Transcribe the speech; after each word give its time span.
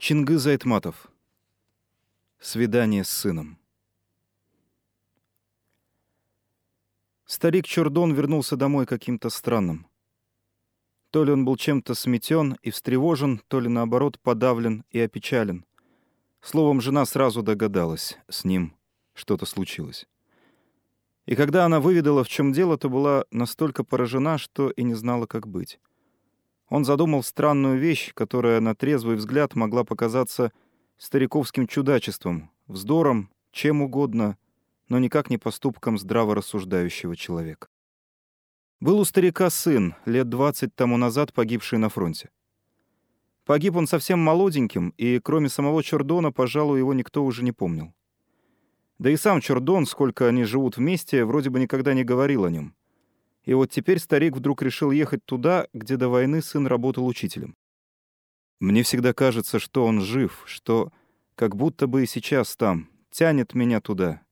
Чингыз 0.00 0.46
Айтматов. 0.46 1.10
Свидание 2.38 3.02
с 3.02 3.08
сыном. 3.08 3.58
Старик 7.26 7.66
Чурдон 7.66 8.14
вернулся 8.14 8.54
домой 8.54 8.86
каким-то 8.86 9.28
странным. 9.28 9.88
То 11.10 11.24
ли 11.24 11.32
он 11.32 11.44
был 11.44 11.56
чем-то 11.56 11.96
сметен 11.96 12.56
и 12.62 12.70
встревожен, 12.70 13.42
то 13.48 13.58
ли 13.58 13.68
наоборот 13.68 14.20
подавлен 14.20 14.84
и 14.90 15.00
опечален. 15.00 15.66
Словом, 16.42 16.80
жена 16.80 17.04
сразу 17.04 17.42
догадалась, 17.42 18.18
с 18.28 18.44
ним 18.44 18.76
что-то 19.14 19.46
случилось. 19.46 20.06
И 21.26 21.34
когда 21.34 21.64
она 21.64 21.80
выведала, 21.80 22.22
в 22.22 22.28
чем 22.28 22.52
дело, 22.52 22.78
то 22.78 22.88
была 22.88 23.24
настолько 23.32 23.82
поражена, 23.82 24.38
что 24.38 24.70
и 24.70 24.84
не 24.84 24.94
знала, 24.94 25.26
как 25.26 25.48
быть. 25.48 25.80
Он 26.68 26.84
задумал 26.84 27.22
странную 27.22 27.78
вещь, 27.78 28.12
которая 28.14 28.60
на 28.60 28.74
трезвый 28.74 29.16
взгляд 29.16 29.54
могла 29.54 29.84
показаться 29.84 30.52
стариковским 30.98 31.66
чудачеством, 31.66 32.50
вздором, 32.66 33.30
чем 33.52 33.82
угодно, 33.82 34.36
но 34.88 34.98
никак 34.98 35.30
не 35.30 35.38
поступком 35.38 35.98
здраво 35.98 36.34
рассуждающего 36.34 37.16
человека. 37.16 37.68
Был 38.80 39.00
у 39.00 39.04
старика 39.04 39.50
сын, 39.50 39.94
лет 40.04 40.28
двадцать 40.28 40.74
тому 40.74 40.96
назад 40.98 41.32
погибший 41.32 41.78
на 41.78 41.88
фронте. 41.88 42.30
Погиб 43.44 43.76
он 43.76 43.86
совсем 43.86 44.18
молоденьким, 44.18 44.90
и 44.98 45.20
кроме 45.20 45.48
самого 45.48 45.82
Чордона, 45.82 46.32
пожалуй, 46.32 46.78
его 46.78 46.92
никто 46.92 47.24
уже 47.24 47.42
не 47.42 47.52
помнил. 47.52 47.94
Да 48.98 49.10
и 49.10 49.16
сам 49.16 49.40
Чордон, 49.40 49.86
сколько 49.86 50.28
они 50.28 50.44
живут 50.44 50.76
вместе, 50.76 51.24
вроде 51.24 51.48
бы 51.48 51.58
никогда 51.58 51.94
не 51.94 52.04
говорил 52.04 52.44
о 52.44 52.50
нем. 52.50 52.74
И 53.44 53.54
вот 53.54 53.70
теперь 53.70 53.98
старик 53.98 54.36
вдруг 54.36 54.62
решил 54.62 54.90
ехать 54.90 55.24
туда, 55.24 55.68
где 55.72 55.96
до 55.96 56.08
войны 56.08 56.42
сын 56.42 56.66
работал 56.66 57.06
учителем. 57.06 57.56
Мне 58.60 58.82
всегда 58.82 59.12
кажется, 59.12 59.58
что 59.58 59.86
он 59.86 60.00
жив, 60.00 60.42
что 60.46 60.92
как 61.34 61.56
будто 61.56 61.86
бы 61.86 62.02
и 62.02 62.06
сейчас 62.06 62.56
там, 62.56 62.90
тянет 63.10 63.54
меня 63.54 63.80
туда. 63.80 64.22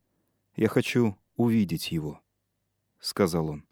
Я 0.56 0.68
хочу 0.68 1.16
увидеть 1.36 1.92
его,— 1.92 2.20
сказал 3.00 3.48
он. 3.48 3.64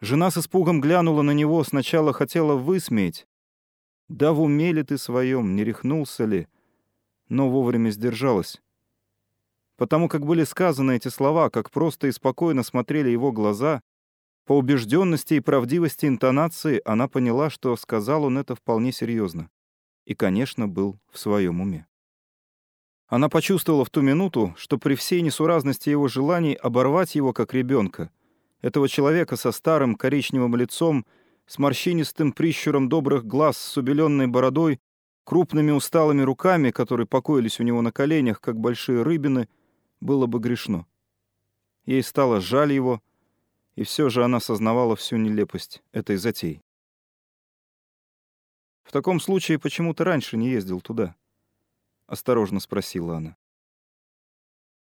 Жена 0.00 0.30
с 0.30 0.38
испугом 0.38 0.80
глянула 0.80 1.22
на 1.22 1.32
него, 1.32 1.64
сначала 1.64 2.12
хотела 2.12 2.54
высмеять. 2.54 3.26
Да 4.08 4.32
в 4.32 4.40
уме 4.40 4.72
ли 4.72 4.82
ты 4.84 4.98
своем, 4.98 5.56
не 5.56 5.64
рехнулся 5.64 6.24
ли? 6.24 6.46
Но 7.28 7.50
вовремя 7.50 7.90
сдержалась 7.90 8.62
потому 9.76 10.08
как 10.08 10.24
были 10.24 10.44
сказаны 10.44 10.96
эти 10.96 11.08
слова, 11.08 11.50
как 11.50 11.70
просто 11.70 12.06
и 12.06 12.12
спокойно 12.12 12.62
смотрели 12.62 13.10
его 13.10 13.32
глаза, 13.32 13.82
по 14.46 14.56
убежденности 14.56 15.34
и 15.34 15.40
правдивости 15.40 16.06
интонации 16.06 16.80
она 16.84 17.08
поняла, 17.08 17.50
что 17.50 17.76
сказал 17.76 18.24
он 18.24 18.38
это 18.38 18.54
вполне 18.54 18.92
серьезно. 18.92 19.50
И, 20.04 20.14
конечно, 20.14 20.68
был 20.68 21.00
в 21.10 21.18
своем 21.18 21.60
уме. 21.60 21.86
Она 23.08 23.28
почувствовала 23.28 23.84
в 23.84 23.90
ту 23.90 24.02
минуту, 24.02 24.54
что 24.56 24.78
при 24.78 24.94
всей 24.94 25.20
несуразности 25.20 25.90
его 25.90 26.06
желаний 26.08 26.54
оборвать 26.54 27.14
его 27.16 27.32
как 27.32 27.54
ребенка, 27.54 28.10
этого 28.62 28.88
человека 28.88 29.36
со 29.36 29.52
старым 29.52 29.94
коричневым 29.94 30.56
лицом, 30.56 31.06
с 31.46 31.58
морщинистым 31.58 32.32
прищуром 32.32 32.88
добрых 32.88 33.24
глаз, 33.24 33.58
с 33.58 33.76
убеленной 33.76 34.26
бородой, 34.26 34.80
крупными 35.24 35.70
усталыми 35.72 36.22
руками, 36.22 36.70
которые 36.70 37.06
покоились 37.06 37.60
у 37.60 37.62
него 37.62 37.82
на 37.82 37.92
коленях, 37.92 38.40
как 38.40 38.58
большие 38.58 39.02
рыбины, 39.02 39.48
было 40.00 40.26
бы 40.26 40.38
грешно. 40.38 40.86
Ей 41.84 42.02
стало 42.02 42.40
жаль 42.40 42.72
его, 42.72 43.02
и 43.76 43.84
все 43.84 44.08
же 44.08 44.24
она 44.24 44.40
сознавала 44.40 44.96
всю 44.96 45.16
нелепость 45.16 45.82
этой 45.92 46.16
затеи. 46.16 46.62
«В 48.82 48.92
таком 48.92 49.20
случае 49.20 49.58
почему 49.58 49.94
ты 49.94 50.04
раньше 50.04 50.36
не 50.36 50.48
ездил 50.48 50.80
туда?»— 50.80 51.16
осторожно 52.06 52.60
спросила 52.60 53.16
она. 53.16 53.36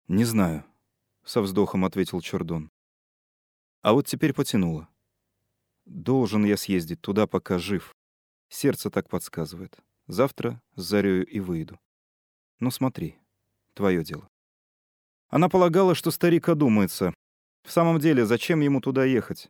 «Не 0.07 0.25
знаю»,— 0.25 0.65
со 1.23 1.41
вздохом 1.41 1.85
ответил 1.85 2.19
Чордон. 2.21 2.71
А 3.81 3.93
вот 3.93 4.07
теперь 4.07 4.33
потянуло. 4.33 4.89
«Должен 5.85 6.45
я 6.45 6.57
съездить 6.57 7.01
туда, 7.01 7.27
пока 7.27 7.57
жив. 7.57 7.95
Сердце 8.49 8.89
так 8.89 9.09
подсказывает. 9.09 9.77
Завтра 10.07 10.61
с 10.75 10.81
зарею 10.81 11.25
и 11.25 11.39
выйду. 11.39 11.79
Но 12.59 12.69
смотри, 12.71 13.17
твое 13.73 14.03
дело». 14.03 14.29
Она 15.31 15.47
полагала, 15.47 15.95
что 15.95 16.11
старик 16.11 16.49
одумается. 16.49 17.13
В 17.63 17.71
самом 17.71 17.99
деле, 17.99 18.25
зачем 18.25 18.59
ему 18.59 18.81
туда 18.81 19.05
ехать? 19.05 19.49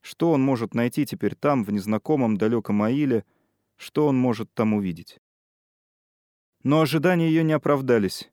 Что 0.00 0.32
он 0.32 0.42
может 0.42 0.74
найти 0.74 1.04
теперь 1.04 1.34
там, 1.34 1.64
в 1.64 1.70
незнакомом 1.70 2.38
далеком 2.38 2.82
Аиле? 2.82 3.24
Что 3.76 4.06
он 4.06 4.16
может 4.16 4.52
там 4.54 4.72
увидеть? 4.72 5.20
Но 6.64 6.80
ожидания 6.80 7.28
ее 7.28 7.44
не 7.44 7.52
оправдались. 7.52 8.30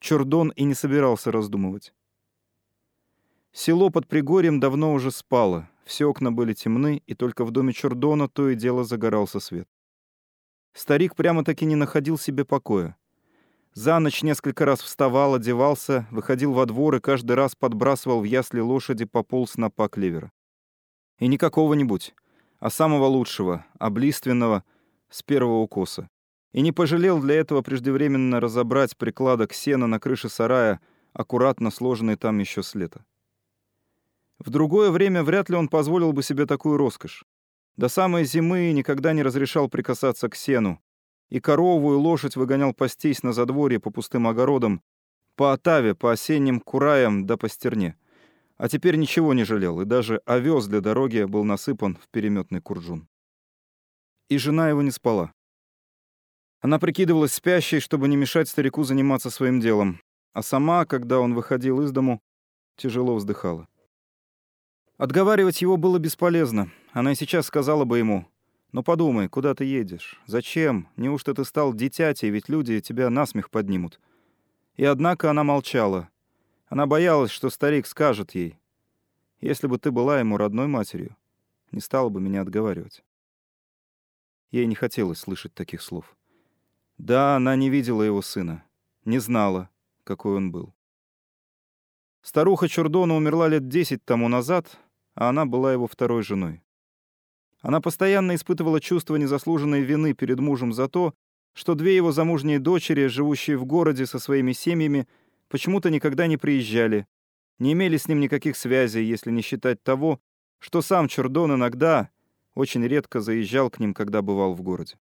Чурдон 0.00 0.48
и 0.56 0.64
не 0.64 0.74
собирался 0.74 1.30
раздумывать. 1.30 1.92
Село 3.52 3.90
под 3.90 4.08
Пригорьем 4.08 4.58
давно 4.58 4.94
уже 4.94 5.10
спало, 5.10 5.68
все 5.84 6.06
окна 6.06 6.32
были 6.32 6.54
темны, 6.54 7.02
и 7.06 7.14
только 7.14 7.44
в 7.44 7.50
доме 7.50 7.74
Чурдона 7.74 8.26
то 8.26 8.48
и 8.48 8.54
дело 8.54 8.84
загорался 8.84 9.38
свет. 9.38 9.68
Старик 10.72 11.14
прямо-таки 11.14 11.66
не 11.66 11.76
находил 11.76 12.16
себе 12.16 12.46
покоя. 12.46 12.96
За 13.74 13.98
ночь 14.00 14.22
несколько 14.22 14.66
раз 14.66 14.82
вставал, 14.82 15.34
одевался, 15.34 16.06
выходил 16.10 16.52
во 16.52 16.66
двор 16.66 16.96
и 16.96 17.00
каждый 17.00 17.32
раз 17.32 17.54
подбрасывал 17.54 18.20
в 18.20 18.24
ясли 18.24 18.60
лошади 18.60 19.06
по 19.06 19.22
пол 19.22 19.46
снопа 19.48 19.88
клевера. 19.88 20.30
И 21.18 21.26
не 21.26 21.38
какого-нибудь, 21.38 22.14
а 22.60 22.68
самого 22.68 23.06
лучшего, 23.06 23.64
облиственного, 23.78 24.62
с 25.08 25.22
первого 25.22 25.60
укоса. 25.60 26.10
И 26.52 26.60
не 26.60 26.70
пожалел 26.70 27.18
для 27.18 27.36
этого 27.36 27.62
преждевременно 27.62 28.40
разобрать 28.40 28.94
прикладок 28.98 29.54
сена 29.54 29.86
на 29.86 29.98
крыше 29.98 30.28
сарая, 30.28 30.80
аккуратно 31.14 31.70
сложенный 31.70 32.16
там 32.16 32.38
еще 32.40 32.62
с 32.62 32.74
лета. 32.74 33.06
В 34.38 34.50
другое 34.50 34.90
время 34.90 35.22
вряд 35.22 35.48
ли 35.48 35.56
он 35.56 35.68
позволил 35.68 36.12
бы 36.12 36.22
себе 36.22 36.44
такую 36.44 36.76
роскошь. 36.76 37.24
До 37.76 37.88
самой 37.88 38.24
зимы 38.24 38.70
никогда 38.72 39.14
не 39.14 39.22
разрешал 39.22 39.70
прикасаться 39.70 40.28
к 40.28 40.34
сену, 40.34 40.78
и 41.32 41.40
корову, 41.40 41.94
и 41.94 41.96
лошадь 41.96 42.36
выгонял 42.36 42.74
пастись 42.74 43.22
на 43.22 43.32
задворье 43.32 43.80
по 43.80 43.90
пустым 43.90 44.28
огородам, 44.28 44.82
по 45.34 45.54
отаве, 45.54 45.94
по 45.94 46.12
осенним 46.12 46.60
кураям 46.60 47.26
да 47.26 47.38
по 47.38 47.48
стерне. 47.48 47.96
А 48.58 48.68
теперь 48.68 48.96
ничего 48.96 49.32
не 49.32 49.44
жалел, 49.44 49.80
и 49.80 49.86
даже 49.86 50.20
овес 50.26 50.66
для 50.66 50.82
дороги 50.82 51.24
был 51.24 51.44
насыпан 51.44 51.96
в 51.96 52.06
переметный 52.10 52.60
куржун. 52.60 53.08
И 54.28 54.36
жена 54.36 54.68
его 54.68 54.82
не 54.82 54.90
спала. 54.90 55.32
Она 56.60 56.78
прикидывалась 56.78 57.32
спящей, 57.32 57.80
чтобы 57.80 58.08
не 58.08 58.16
мешать 58.16 58.50
старику 58.50 58.84
заниматься 58.84 59.30
своим 59.30 59.58
делом, 59.58 60.02
а 60.34 60.42
сама, 60.42 60.84
когда 60.84 61.18
он 61.18 61.32
выходил 61.32 61.80
из 61.80 61.92
дому, 61.92 62.20
тяжело 62.76 63.14
вздыхала. 63.14 63.68
Отговаривать 64.98 65.62
его 65.62 65.78
было 65.78 65.98
бесполезно. 65.98 66.70
Она 66.92 67.12
и 67.12 67.14
сейчас 67.14 67.46
сказала 67.46 67.86
бы 67.86 67.96
ему, 67.96 68.28
но 68.72 68.82
подумай, 68.82 69.28
куда 69.28 69.54
ты 69.54 69.64
едешь? 69.64 70.20
Зачем? 70.26 70.88
Неужто 70.96 71.34
ты 71.34 71.44
стал 71.44 71.74
дитятей, 71.74 72.30
ведь 72.30 72.48
люди 72.48 72.80
тебя 72.80 73.10
насмех 73.10 73.50
поднимут?» 73.50 74.00
И 74.76 74.84
однако 74.84 75.30
она 75.30 75.44
молчала. 75.44 76.08
Она 76.66 76.86
боялась, 76.86 77.30
что 77.30 77.50
старик 77.50 77.86
скажет 77.86 78.34
ей. 78.34 78.58
«Если 79.40 79.66
бы 79.66 79.78
ты 79.78 79.90
была 79.90 80.20
ему 80.20 80.38
родной 80.38 80.68
матерью, 80.68 81.16
не 81.70 81.80
стала 81.80 82.08
бы 82.08 82.20
меня 82.20 82.40
отговаривать». 82.40 83.04
Ей 84.50 84.66
не 84.66 84.74
хотелось 84.74 85.18
слышать 85.18 85.54
таких 85.54 85.82
слов. 85.82 86.16
Да, 86.98 87.36
она 87.36 87.56
не 87.56 87.70
видела 87.70 88.02
его 88.02 88.22
сына, 88.22 88.64
не 89.04 89.18
знала, 89.18 89.70
какой 90.04 90.36
он 90.36 90.52
был. 90.52 90.74
Старуха 92.22 92.68
Чурдона 92.68 93.16
умерла 93.16 93.48
лет 93.48 93.68
десять 93.68 94.04
тому 94.04 94.28
назад, 94.28 94.78
а 95.14 95.28
она 95.28 95.44
была 95.44 95.72
его 95.72 95.86
второй 95.86 96.22
женой. 96.22 96.61
Она 97.62 97.80
постоянно 97.80 98.34
испытывала 98.34 98.80
чувство 98.80 99.16
незаслуженной 99.16 99.82
вины 99.82 100.14
перед 100.14 100.40
мужем 100.40 100.72
за 100.72 100.88
то, 100.88 101.14
что 101.54 101.74
две 101.74 101.94
его 101.94 102.12
замужние 102.12 102.58
дочери, 102.58 103.06
живущие 103.06 103.56
в 103.56 103.64
городе 103.64 104.06
со 104.06 104.18
своими 104.18 104.52
семьями, 104.52 105.06
почему-то 105.48 105.88
никогда 105.88 106.26
не 106.26 106.36
приезжали, 106.36 107.06
не 107.58 107.72
имели 107.72 107.96
с 107.96 108.08
ним 108.08 108.20
никаких 108.20 108.56
связей, 108.56 109.04
если 109.04 109.30
не 109.30 109.42
считать 109.42 109.82
того, 109.82 110.20
что 110.58 110.82
сам 110.82 111.08
Чурдон 111.08 111.54
иногда, 111.54 112.10
очень 112.54 112.84
редко 112.86 113.20
заезжал 113.20 113.70
к 113.70 113.78
ним, 113.78 113.94
когда 113.94 114.22
бывал 114.22 114.54
в 114.54 114.62
городе. 114.62 114.98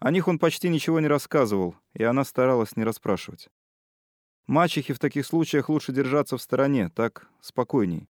О 0.00 0.10
них 0.10 0.28
он 0.28 0.38
почти 0.38 0.68
ничего 0.68 0.98
не 1.00 1.08
рассказывал, 1.08 1.76
и 1.94 2.02
она 2.02 2.24
старалась 2.24 2.76
не 2.76 2.84
расспрашивать. 2.84 3.48
Мачехе 4.46 4.94
в 4.94 4.98
таких 4.98 5.26
случаях 5.26 5.68
лучше 5.68 5.92
держаться 5.92 6.36
в 6.36 6.42
стороне, 6.42 6.88
так 6.88 7.28
спокойней. 7.40 8.08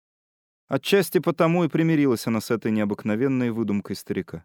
Отчасти 0.68 1.18
потому 1.18 1.64
и 1.64 1.68
примирилась 1.68 2.26
она 2.26 2.40
с 2.40 2.50
этой 2.50 2.72
необыкновенной 2.72 3.50
выдумкой 3.50 3.94
старика. 3.94 4.44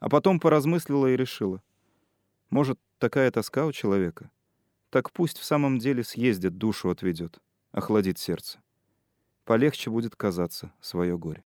А 0.00 0.08
потом 0.08 0.40
поразмыслила 0.40 1.06
и 1.06 1.16
решила. 1.16 1.62
Может, 2.50 2.78
такая 2.98 3.30
тоска 3.30 3.64
у 3.64 3.72
человека? 3.72 4.30
Так 4.90 5.12
пусть 5.12 5.38
в 5.38 5.44
самом 5.44 5.78
деле 5.78 6.02
съездит, 6.02 6.58
душу 6.58 6.90
отведет, 6.90 7.38
охладит 7.70 8.18
сердце. 8.18 8.60
Полегче 9.44 9.90
будет 9.90 10.16
казаться 10.16 10.72
свое 10.80 11.16
горе. 11.16 11.44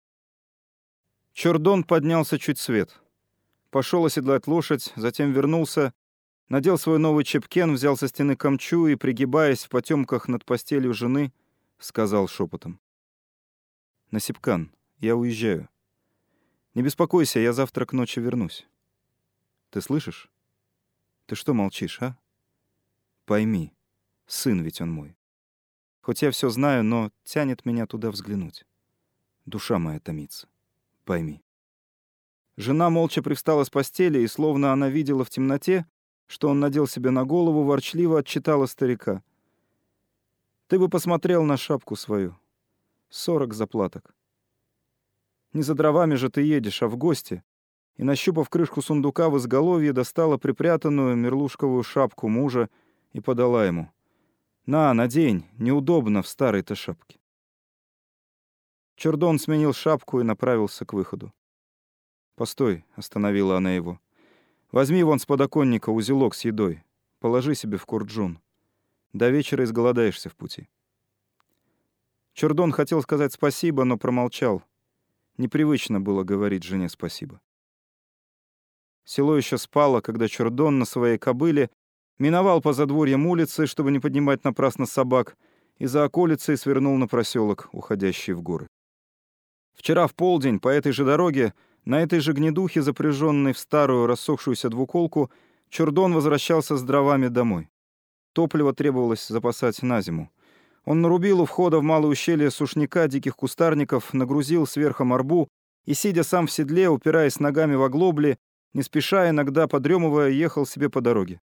Чордон 1.33 1.83
поднялся 1.83 2.37
чуть 2.37 2.59
свет. 2.59 3.01
пошел 3.71 4.05
оседлать 4.05 4.47
лошадь, 4.47 4.93
затем 4.95 5.31
вернулся, 5.31 5.93
надел 6.49 6.77
свой 6.77 6.97
новый 6.97 7.23
чепкен, 7.23 7.73
взял 7.73 7.97
со 7.97 8.07
стены 8.07 8.35
камчу 8.35 8.87
и, 8.87 8.95
пригибаясь 8.95 9.65
в 9.65 9.69
потемках 9.69 10.27
над 10.27 10.45
постелью 10.45 10.93
жены, 10.93 11.33
сказал 11.77 12.27
шепотом. 12.27 12.79
«Насипкан, 14.11 14.71
я 14.99 15.15
уезжаю. 15.15 15.69
Не 16.73 16.81
беспокойся, 16.81 17.39
я 17.39 17.53
завтра 17.53 17.85
к 17.85 17.93
ночи 17.93 18.19
вернусь. 18.19 18.67
Ты 19.69 19.81
слышишь? 19.81 20.29
Ты 21.25 21.35
что 21.35 21.53
молчишь, 21.53 22.01
а? 22.01 22.17
Пойми, 23.25 23.73
сын 24.27 24.61
ведь 24.61 24.81
он 24.81 24.91
мой. 24.91 25.17
Хоть 26.01 26.21
я 26.21 26.31
все 26.31 26.49
знаю, 26.49 26.83
но 26.83 27.11
тянет 27.23 27.65
меня 27.65 27.87
туда 27.87 28.11
взглянуть. 28.11 28.65
Душа 29.45 29.79
моя 29.79 29.99
томится. 29.99 30.47
Пойми. 31.03 31.41
Жена 32.57 32.89
молча 32.89 33.23
привстала 33.23 33.63
с 33.63 33.69
постели, 33.69 34.19
и, 34.19 34.27
словно 34.27 34.71
она 34.71 34.89
видела 34.89 35.25
в 35.25 35.29
темноте, 35.29 35.85
что 36.27 36.49
он 36.49 36.59
надел 36.59 36.87
себе 36.87 37.09
на 37.09 37.25
голову, 37.25 37.63
ворчливо 37.63 38.19
отчитала 38.19 38.65
старика. 38.65 39.23
«Ты 40.67 40.79
бы 40.79 40.89
посмотрел 40.89 41.43
на 41.43 41.57
шапку 41.57 41.95
свою. 41.95 42.37
Сорок 43.09 43.53
заплаток. 43.53 44.15
Не 45.53 45.61
за 45.61 45.73
дровами 45.73 46.15
же 46.15 46.29
ты 46.29 46.41
едешь, 46.41 46.83
а 46.83 46.87
в 46.87 46.97
гости». 46.97 47.43
И, 47.95 48.03
нащупав 48.03 48.49
крышку 48.49 48.81
сундука 48.81 49.29
в 49.29 49.37
изголовье, 49.37 49.93
достала 49.93 50.37
припрятанную 50.37 51.15
мерлушковую 51.15 51.81
шапку 51.81 52.27
мужа 52.27 52.69
и 53.13 53.21
подала 53.21 53.65
ему. 53.65 53.89
«На, 54.65 54.93
надень, 54.93 55.45
неудобно 55.57 56.21
в 56.21 56.27
старой-то 56.27 56.75
шапке». 56.75 57.19
Чердон 58.97 59.39
сменил 59.39 59.71
шапку 59.71 60.19
и 60.19 60.23
направился 60.23 60.85
к 60.85 60.91
выходу. 60.91 61.31
«Постой»,— 62.35 62.83
остановила 62.95 63.55
она 63.55 63.71
его. 63.71 64.01
«Возьми 64.73 65.01
вон 65.03 65.19
с 65.19 65.25
подоконника 65.25 65.89
узелок 65.89 66.35
с 66.35 66.43
едой. 66.43 66.83
Положи 67.19 67.55
себе 67.55 67.77
в 67.77 67.85
курджун. 67.85 68.39
До 69.13 69.29
вечера 69.29 69.63
изголодаешься 69.63 70.29
в 70.29 70.35
пути». 70.35 70.67
Чердон 72.35 72.73
хотел 72.73 73.01
сказать 73.01 73.31
спасибо, 73.31 73.85
но 73.85 73.97
промолчал. 73.97 74.61
Непривычно 75.37 76.01
было 76.01 76.23
говорить 76.23 76.63
жене 76.63 76.89
спасибо. 76.89 77.39
Село 79.05 79.37
еще 79.37 79.57
спало, 79.57 80.01
когда 80.01 80.27
Чердон 80.27 80.77
на 80.77 80.83
своей 80.83 81.17
кобыле 81.17 81.69
миновал 82.19 82.59
по 82.59 82.73
задворьям 82.73 83.25
улицы, 83.25 83.67
чтобы 83.67 83.89
не 83.89 83.99
поднимать 83.99 84.43
напрасно 84.43 84.85
собак, 84.85 85.37
и 85.77 85.85
за 85.85 86.03
околицей 86.03 86.57
свернул 86.57 86.97
на 86.97 87.07
проселок, 87.07 87.69
уходящий 87.71 88.33
в 88.33 88.41
горы. 88.41 88.67
Вчера 89.73 90.05
в 90.05 90.13
полдень 90.13 90.59
по 90.59 90.67
этой 90.67 90.91
же 90.91 91.05
дороге, 91.05 91.53
на 91.85 92.01
этой 92.01 92.19
же 92.19 92.33
гнедухе, 92.33 92.81
запряженной 92.81 93.53
в 93.53 93.59
старую 93.59 94.07
рассохшуюся 94.07 94.67
двуколку, 94.67 95.31
Чердон 95.69 96.13
возвращался 96.13 96.75
с 96.75 96.83
дровами 96.83 97.29
домой. 97.29 97.69
Топливо 98.33 98.73
требовалось 98.73 99.25
запасать 99.25 99.81
на 99.83 100.01
зиму. 100.01 100.29
Он 100.85 101.01
нарубил 101.01 101.41
у 101.41 101.45
входа 101.45 101.79
в 101.79 101.83
малое 101.83 102.11
ущелье 102.11 102.51
сушняка 102.51 103.07
диких 103.07 103.35
кустарников, 103.35 104.13
нагрузил 104.13 104.67
сверхом 104.67 105.13
арбу 105.13 105.49
и, 105.85 105.95
сидя 105.95 106.23
сам 106.23 106.45
в 106.47 106.51
седле, 106.51 106.89
упираясь 106.89 107.39
ногами 107.39 107.75
в 107.75 107.83
оглобли, 107.83 108.37
не 108.73 108.83
спеша, 108.83 109.29
иногда 109.29 109.67
подремывая, 109.67 110.29
ехал 110.29 110.65
себе 110.65 110.89
по 110.89 111.01
дороге. 111.01 111.41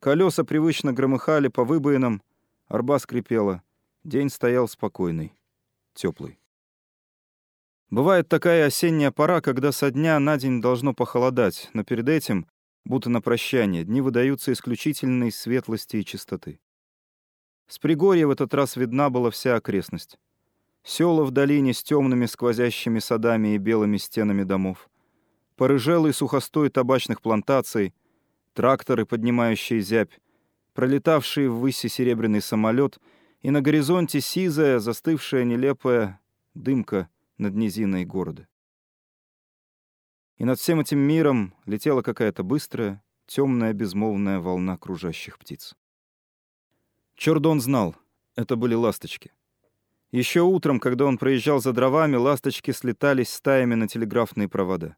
Колеса 0.00 0.44
привычно 0.44 0.92
громыхали 0.92 1.48
по 1.48 1.64
выбоинам, 1.64 2.22
арба 2.68 2.98
скрипела. 2.98 3.62
День 4.02 4.28
стоял 4.28 4.68
спокойный, 4.68 5.32
теплый. 5.94 6.38
Бывает 7.88 8.28
такая 8.28 8.66
осенняя 8.66 9.10
пора, 9.10 9.40
когда 9.40 9.72
со 9.72 9.90
дня 9.90 10.18
на 10.18 10.36
день 10.36 10.60
должно 10.60 10.92
похолодать, 10.92 11.70
но 11.72 11.84
перед 11.84 12.08
этим, 12.08 12.46
будто 12.84 13.08
на 13.08 13.22
прощание, 13.22 13.84
дни 13.84 14.02
выдаются 14.02 14.52
исключительной 14.52 15.32
светлости 15.32 15.96
и 15.96 16.04
чистоты. 16.04 16.58
С 17.66 17.78
пригорья 17.78 18.26
в 18.26 18.30
этот 18.30 18.52
раз 18.54 18.76
видна 18.76 19.10
была 19.10 19.30
вся 19.30 19.56
окрестность. 19.56 20.18
Села 20.82 21.24
в 21.24 21.30
долине 21.30 21.72
с 21.72 21.82
темными 21.82 22.26
сквозящими 22.26 22.98
садами 22.98 23.54
и 23.54 23.58
белыми 23.58 23.96
стенами 23.96 24.42
домов. 24.42 24.90
Порыжелый 25.56 26.12
сухостой 26.12 26.68
табачных 26.68 27.22
плантаций, 27.22 27.94
тракторы, 28.52 29.06
поднимающие 29.06 29.80
зябь, 29.80 30.20
пролетавший 30.74 31.48
ввыси 31.48 31.86
серебряный 31.86 32.42
самолет 32.42 32.98
и 33.40 33.50
на 33.50 33.62
горизонте 33.62 34.20
сизая, 34.20 34.78
застывшая 34.78 35.44
нелепая 35.44 36.20
дымка 36.54 37.08
над 37.38 37.54
низиной 37.54 38.04
города. 38.04 38.46
И 40.36 40.44
над 40.44 40.58
всем 40.58 40.80
этим 40.80 40.98
миром 40.98 41.54
летела 41.64 42.02
какая-то 42.02 42.42
быстрая, 42.42 43.02
темная, 43.26 43.72
безмолвная 43.72 44.40
волна 44.40 44.76
кружащих 44.76 45.38
птиц. 45.38 45.74
Чордон 47.16 47.60
знал, 47.60 47.94
это 48.36 48.56
были 48.56 48.74
ласточки. 48.74 49.32
Еще 50.10 50.42
утром, 50.42 50.80
когда 50.80 51.06
он 51.06 51.18
проезжал 51.18 51.60
за 51.60 51.72
дровами, 51.72 52.16
ласточки 52.16 52.70
слетались 52.70 53.32
стаями 53.32 53.74
на 53.74 53.88
телеграфные 53.88 54.48
провода. 54.48 54.96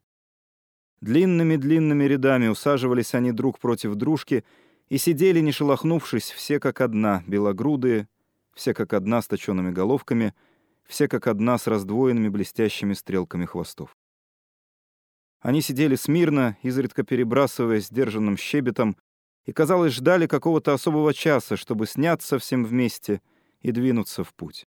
Длинными-длинными 1.01 2.03
рядами 2.05 2.47
усаживались 2.47 3.13
они 3.13 3.31
друг 3.31 3.59
против 3.59 3.95
дружки 3.95 4.43
и 4.89 4.97
сидели, 4.97 5.39
не 5.39 5.51
шелохнувшись, 5.51 6.31
все 6.31 6.59
как 6.59 6.81
одна, 6.81 7.23
белогрудые, 7.27 8.07
все 8.53 8.73
как 8.73 8.93
одна 8.93 9.21
с 9.21 9.27
точенными 9.27 9.71
головками, 9.71 10.33
все 10.85 11.07
как 11.07 11.27
одна 11.27 11.57
с 11.57 11.67
раздвоенными 11.67 12.29
блестящими 12.29 12.93
стрелками 12.93 13.45
хвостов. 13.45 13.95
Они 15.39 15.61
сидели 15.61 15.95
смирно, 15.95 16.57
изредка 16.63 17.03
перебрасываясь 17.03 17.87
сдержанным 17.87 18.37
щебетом, 18.37 18.97
и, 19.47 19.53
казалось, 19.53 19.93
ждали 19.93 20.27
какого-то 20.27 20.73
особого 20.73 21.13
часа, 21.13 21.55
чтобы 21.55 21.87
сняться 21.87 22.37
всем 22.37 22.65
вместе 22.65 23.21
и 23.61 23.71
двинуться 23.71 24.25
в 24.25 24.33
путь. 24.35 24.67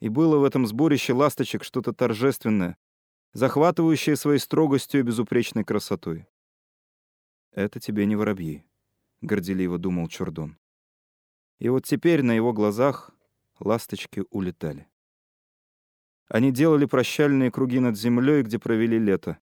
И 0.00 0.10
было 0.10 0.36
в 0.36 0.44
этом 0.44 0.66
сборище 0.66 1.14
ласточек 1.14 1.64
что-то 1.64 1.94
торжественное, 1.94 2.76
захватывающее 3.32 4.16
своей 4.16 4.38
строгостью 4.38 5.00
и 5.00 5.02
безупречной 5.02 5.64
красотой. 5.64 6.26
«Это 7.52 7.80
тебе 7.80 8.04
не 8.04 8.16
воробьи»,— 8.16 8.64
горделиво 9.22 9.78
думал 9.78 10.08
Чурдон. 10.08 10.58
И 11.58 11.70
вот 11.70 11.86
теперь 11.86 12.22
на 12.22 12.32
его 12.32 12.52
глазах 12.52 13.10
ласточки 13.60 14.24
улетали. 14.28 14.86
Они 16.28 16.52
делали 16.52 16.84
прощальные 16.84 17.50
круги 17.50 17.80
над 17.80 17.96
землей, 17.96 18.42
где 18.42 18.58
провели 18.58 18.98
лето. 18.98 19.38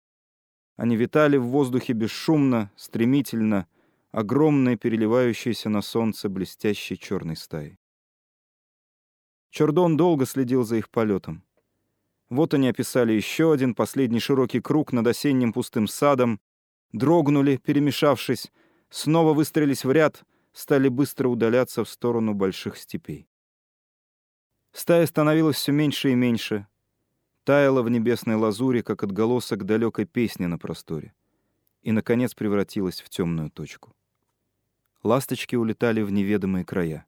Они 0.76 0.94
витали 0.94 1.38
в 1.38 1.46
воздухе 1.46 1.94
бесшумно, 1.94 2.70
стремительно, 2.76 3.66
огромной, 4.14 4.76
переливающейся 4.76 5.68
на 5.68 5.82
солнце 5.82 6.28
блестящей 6.28 6.96
черной 6.96 7.36
стаи. 7.36 7.78
Чордон 9.50 9.96
долго 9.96 10.24
следил 10.24 10.62
за 10.62 10.76
их 10.76 10.88
полетом. 10.88 11.42
Вот 12.30 12.54
они 12.54 12.68
описали 12.68 13.12
еще 13.12 13.52
один 13.52 13.74
последний 13.74 14.20
широкий 14.20 14.60
круг 14.60 14.92
над 14.92 15.08
осенним 15.08 15.52
пустым 15.52 15.88
садом, 15.88 16.40
дрогнули, 16.92 17.56
перемешавшись, 17.56 18.52
снова 18.88 19.34
выстрелились 19.34 19.84
в 19.84 19.90
ряд, 19.90 20.22
стали 20.52 20.88
быстро 20.88 21.28
удаляться 21.28 21.82
в 21.82 21.88
сторону 21.88 22.34
больших 22.34 22.76
степей. 22.76 23.28
Стая 24.70 25.06
становилась 25.06 25.56
все 25.56 25.72
меньше 25.72 26.12
и 26.12 26.14
меньше, 26.14 26.68
таяла 27.42 27.82
в 27.82 27.90
небесной 27.90 28.36
лазури, 28.36 28.82
как 28.82 29.02
отголосок 29.02 29.64
далекой 29.64 30.04
песни 30.04 30.46
на 30.46 30.56
просторе, 30.56 31.14
и, 31.82 31.90
наконец, 31.90 32.34
превратилась 32.34 33.00
в 33.00 33.08
темную 33.08 33.50
точку. 33.50 33.92
Ласточки 35.04 35.54
улетали 35.54 36.00
в 36.00 36.10
неведомые 36.10 36.64
края. 36.64 37.04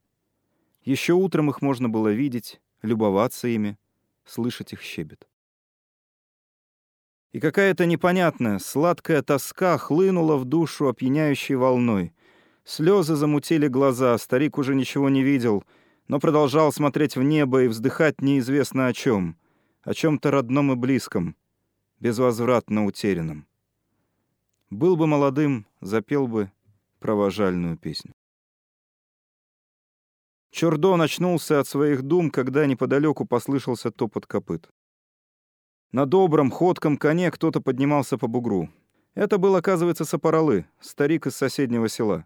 Еще 0.84 1.14
утром 1.14 1.48
их 1.48 1.62
можно 1.62 1.88
было 1.88 2.12
видеть, 2.12 2.60
любоваться 2.82 3.48
ими, 3.48 3.78
слышать 4.26 4.74
их 4.74 4.82
щебет. 4.82 5.26
И 7.32 7.40
какая-то 7.40 7.86
непонятная, 7.86 8.58
сладкая 8.58 9.22
тоска 9.22 9.78
хлынула 9.78 10.36
в 10.36 10.44
душу 10.44 10.88
опьяняющей 10.88 11.54
волной. 11.54 12.12
Слезы 12.64 13.14
замутили 13.14 13.66
глаза, 13.66 14.16
старик 14.18 14.58
уже 14.58 14.74
ничего 14.74 15.08
не 15.08 15.22
видел, 15.22 15.64
но 16.06 16.20
продолжал 16.20 16.72
смотреть 16.72 17.16
в 17.16 17.22
небо 17.22 17.62
и 17.62 17.68
вздыхать 17.68 18.20
неизвестно 18.20 18.88
о 18.88 18.92
чем, 18.92 19.38
о 19.82 19.94
чем-то 19.94 20.30
родном 20.30 20.72
и 20.72 20.76
близком, 20.76 21.34
безвозвратно 21.98 22.84
утерянном. 22.84 23.46
Был 24.68 24.96
бы 24.96 25.06
молодым, 25.06 25.66
запел 25.80 26.26
бы 26.26 26.50
провожальную 27.06 27.76
песню. 27.76 28.12
Чордон 30.50 31.00
очнулся 31.00 31.60
от 31.60 31.68
своих 31.68 32.02
дум, 32.02 32.30
когда 32.30 32.66
неподалеку 32.66 33.24
послышался 33.24 33.92
топот 33.92 34.26
копыт. 34.26 34.68
На 35.92 36.04
добром, 36.04 36.50
ходком 36.50 36.96
коне 36.96 37.30
кто-то 37.30 37.60
поднимался 37.60 38.18
по 38.18 38.26
бугру. 38.26 38.70
Это 39.14 39.38
был, 39.38 39.54
оказывается, 39.54 40.04
Сапоралы, 40.04 40.66
старик 40.80 41.28
из 41.28 41.36
соседнего 41.36 41.88
села. 41.88 42.24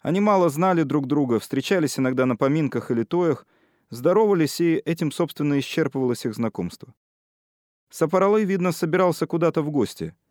Они 0.00 0.20
мало 0.20 0.48
знали 0.48 0.82
друг 0.82 1.06
друга, 1.06 1.38
встречались 1.38 1.96
иногда 1.96 2.26
на 2.26 2.34
поминках 2.34 2.90
или 2.90 3.04
тоях, 3.04 3.46
здоровались, 3.90 4.60
и 4.60 4.82
этим, 4.84 5.12
собственно, 5.12 5.60
исчерпывалось 5.60 6.26
их 6.26 6.34
знакомство. 6.34 6.92
Сапоралы, 7.90 8.42
видно, 8.44 8.72
собирался 8.72 9.28
куда-то 9.28 9.62
в 9.62 9.70
гости— 9.70 10.12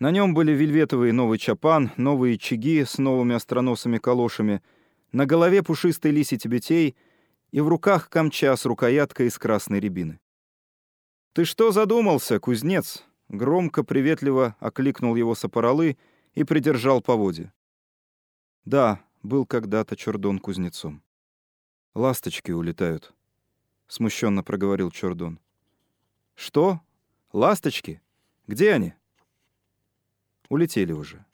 На 0.00 0.10
нем 0.10 0.32
были 0.32 0.52
вельветовый 0.52 1.12
новый 1.12 1.38
чапан, 1.38 1.92
новые 1.98 2.38
чаги 2.38 2.84
с 2.84 2.96
новыми 2.96 3.34
остроносыми 3.34 3.98
калошами, 3.98 4.62
на 5.12 5.26
голове 5.26 5.62
пушистый 5.62 6.10
лисий 6.10 6.38
тибетей 6.38 6.96
и 7.50 7.60
в 7.60 7.68
руках 7.68 8.08
камча 8.08 8.56
с 8.56 8.64
рукояткой 8.64 9.26
из 9.26 9.38
красной 9.38 9.78
рябины. 9.78 10.18
«Ты 11.34 11.44
что 11.44 11.70
задумался, 11.70 12.40
кузнец?»— 12.40 13.04
громко, 13.28 13.84
приветливо 13.84 14.56
окликнул 14.58 15.16
его 15.16 15.34
сапоралы 15.34 15.98
и 16.32 16.44
придержал 16.44 17.02
поводья. 17.02 17.52
Да, 18.64 19.04
был 19.22 19.44
когда-то 19.44 19.96
Чордон 19.96 20.38
кузнецом. 20.38 21.02
«Ласточки 21.94 22.52
улетают»,— 22.52 23.12
смущенно 23.86 24.42
проговорил 24.42 24.90
Чордон. 24.90 25.38
«Что? 26.34 26.80
Ласточки? 27.32 28.00
Где 28.46 28.72
они?» 28.72 28.94
Улетели 30.50 30.92
уже. 30.92 31.24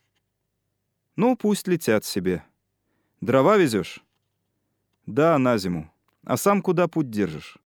Ну, 1.17 1.37
пусть 1.37 1.67
летят 1.67 2.05
себе. 2.05 2.45
Дрова 3.23 3.57
везешь? 3.57 4.05
Да, 5.07 5.39
на 5.39 5.57
зиму. 5.57 5.91
А 6.25 6.37
сам 6.37 6.61
куда 6.61 6.87
путь 6.87 7.11
держишь? 7.11 7.57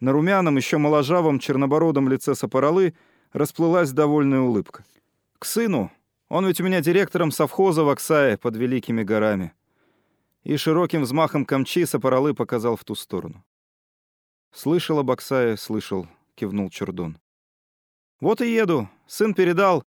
На 0.00 0.10
румяном, 0.12 0.56
еще 0.56 0.78
моложавом, 0.78 1.38
чернобородом 1.38 2.08
лице 2.08 2.34
Сапоралы 2.34 2.94
расплылась 3.32 3.92
довольная 3.92 4.40
улыбка. 4.40 4.84
К 5.38 5.44
сыну. 5.44 5.92
Он 6.28 6.46
ведь 6.46 6.62
у 6.62 6.64
меня 6.64 6.80
директором 6.80 7.30
совхоза 7.30 7.84
в 7.84 7.90
Оксае 7.90 8.38
под 8.38 8.56
Великими 8.56 9.02
горами. 9.02 9.52
И 10.44 10.56
широким 10.56 11.02
взмахом 11.02 11.44
камчи 11.44 11.84
Сапоралы 11.84 12.32
показал 12.32 12.76
в 12.76 12.84
ту 12.84 12.94
сторону. 12.94 13.44
«Слышал 14.50 14.98
об 14.98 15.10
Оксае, 15.10 15.58
слышал»,— 15.58 16.06
кивнул 16.34 16.70
Чурдон. 16.70 17.18
«Вот 18.20 18.40
и 18.40 18.50
еду. 18.50 18.88
Сын 19.06 19.34
передал. 19.34 19.82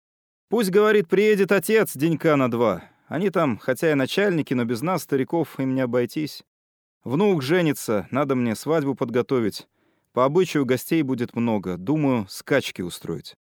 Пусть, 0.48 0.70
говорит, 0.70 1.08
приедет 1.08 1.52
отец 1.52 1.98
денька 1.98 2.36
на 2.36 2.52
два. 2.52 2.84
Они 3.08 3.30
там, 3.32 3.58
хотя 3.58 3.92
и 3.92 3.96
начальники, 3.96 4.54
но 4.54 4.64
без 4.66 4.82
нас, 4.82 5.04
стариков, 5.04 5.60
им 5.60 5.74
не 5.74 5.82
обойтись. 5.82 6.44
Внук 7.04 7.42
женится, 7.42 8.08
надо 8.12 8.36
мне 8.36 8.56
свадьбу 8.56 8.96
подготовить. 8.96 9.68
По 10.14 10.26
обычаю 10.26 10.66
гостей 10.66 11.02
будет 11.02 11.36
много, 11.36 11.78
думаю, 11.78 12.28
скачки 12.30 12.82
устроить. 12.82 13.36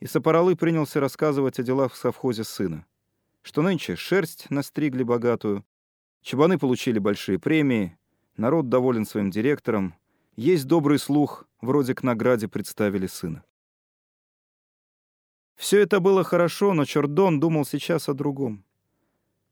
И 0.00 0.06
Сапоралы 0.06 0.56
принялся 0.56 1.00
рассказывать 1.00 1.58
о 1.58 1.62
делах 1.62 1.92
в 1.92 1.96
совхозе 1.96 2.44
сына. 2.44 2.86
Что 3.42 3.62
нынче 3.62 3.96
шерсть 3.96 4.50
настригли 4.50 5.04
богатую, 5.04 5.64
чабаны 6.22 6.58
получили 6.58 6.98
большие 6.98 7.38
премии, 7.38 7.96
народ 8.36 8.68
доволен 8.68 9.06
своим 9.06 9.30
директором, 9.30 9.94
есть 10.34 10.66
добрый 10.66 10.98
слух, 10.98 11.46
вроде 11.60 11.94
к 11.94 12.02
награде 12.02 12.48
представили 12.48 13.06
сына. 13.06 13.44
Все 15.56 15.80
это 15.80 16.00
было 16.00 16.22
хорошо, 16.22 16.74
но 16.74 16.84
Чордон 16.84 17.40
думал 17.40 17.64
сейчас 17.64 18.08
о 18.08 18.14
другом. 18.14 18.62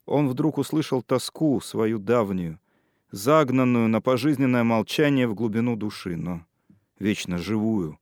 Он 0.07 0.29
вдруг 0.29 0.59
услышал 0.59 1.03
тоску 1.03 1.61
свою 1.61 1.99
давнюю, 1.99 2.61
загнанную 3.11 3.89
на 3.89 4.03
пожизненное 4.03 4.65
молчание 4.65 5.27
в 5.27 5.35
глубину 5.35 5.77
души, 5.77 6.17
но 6.17 6.45
вечно 6.99 7.39
живую, 7.39 7.99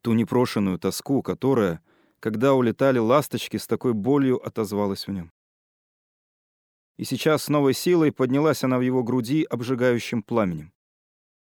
ту 0.00 0.14
непрошенную 0.14 0.78
тоску, 0.78 1.22
которая, 1.22 1.82
когда 2.18 2.54
улетали 2.54 2.98
ласточки, 2.98 3.58
с 3.58 3.66
такой 3.66 3.92
болью 3.92 4.44
отозвалась 4.44 5.06
в 5.06 5.12
нем. 5.12 5.30
И 6.96 7.04
сейчас 7.04 7.44
с 7.44 7.48
новой 7.48 7.74
силой 7.74 8.10
поднялась 8.10 8.64
она 8.64 8.78
в 8.78 8.80
его 8.80 9.04
груди 9.04 9.44
обжигающим 9.44 10.22
пламенем. 10.22 10.72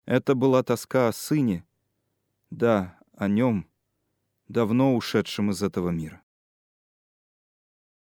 Это 0.05 0.33
была 0.33 0.63
тоска 0.63 1.09
о 1.09 1.13
сыне, 1.13 1.63
да, 2.49 2.97
о 3.15 3.27
нем, 3.27 3.67
давно 4.49 4.95
ушедшим 4.95 5.51
из 5.51 5.63
этого 5.63 5.89
мира. 5.89 6.21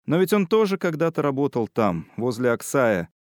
Но 0.05 0.17
ведь 0.17 0.33
он 0.33 0.47
тоже 0.47 0.77
когда-то 0.77 1.21
работал 1.21 1.67
там, 1.67 2.11
возле 2.17 2.51
Оксая, 2.51 3.13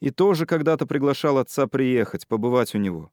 и 0.00 0.10
тоже 0.10 0.44
когда-то 0.44 0.86
приглашал 0.86 1.38
отца 1.38 1.66
приехать, 1.66 2.28
побывать 2.28 2.74
у 2.74 2.78
него. 2.78 3.10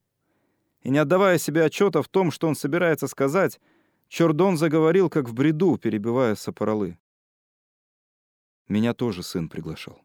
И 0.82 0.90
не 0.90 0.98
отдавая 0.98 1.38
себе 1.38 1.64
отчета 1.64 2.02
в 2.02 2.10
том, 2.10 2.30
что 2.32 2.48
он 2.48 2.56
собирается 2.56 3.08
сказать, 3.08 3.60
Чордон 4.08 4.58
заговорил, 4.58 5.10
как 5.10 5.30
в 5.30 5.34
бреду, 5.34 5.78
перебивая 5.78 6.36
сапоралы. 6.36 7.00
Меня 8.68 8.94
тоже 8.94 9.24
сын 9.24 9.50
приглашал. 9.50 10.02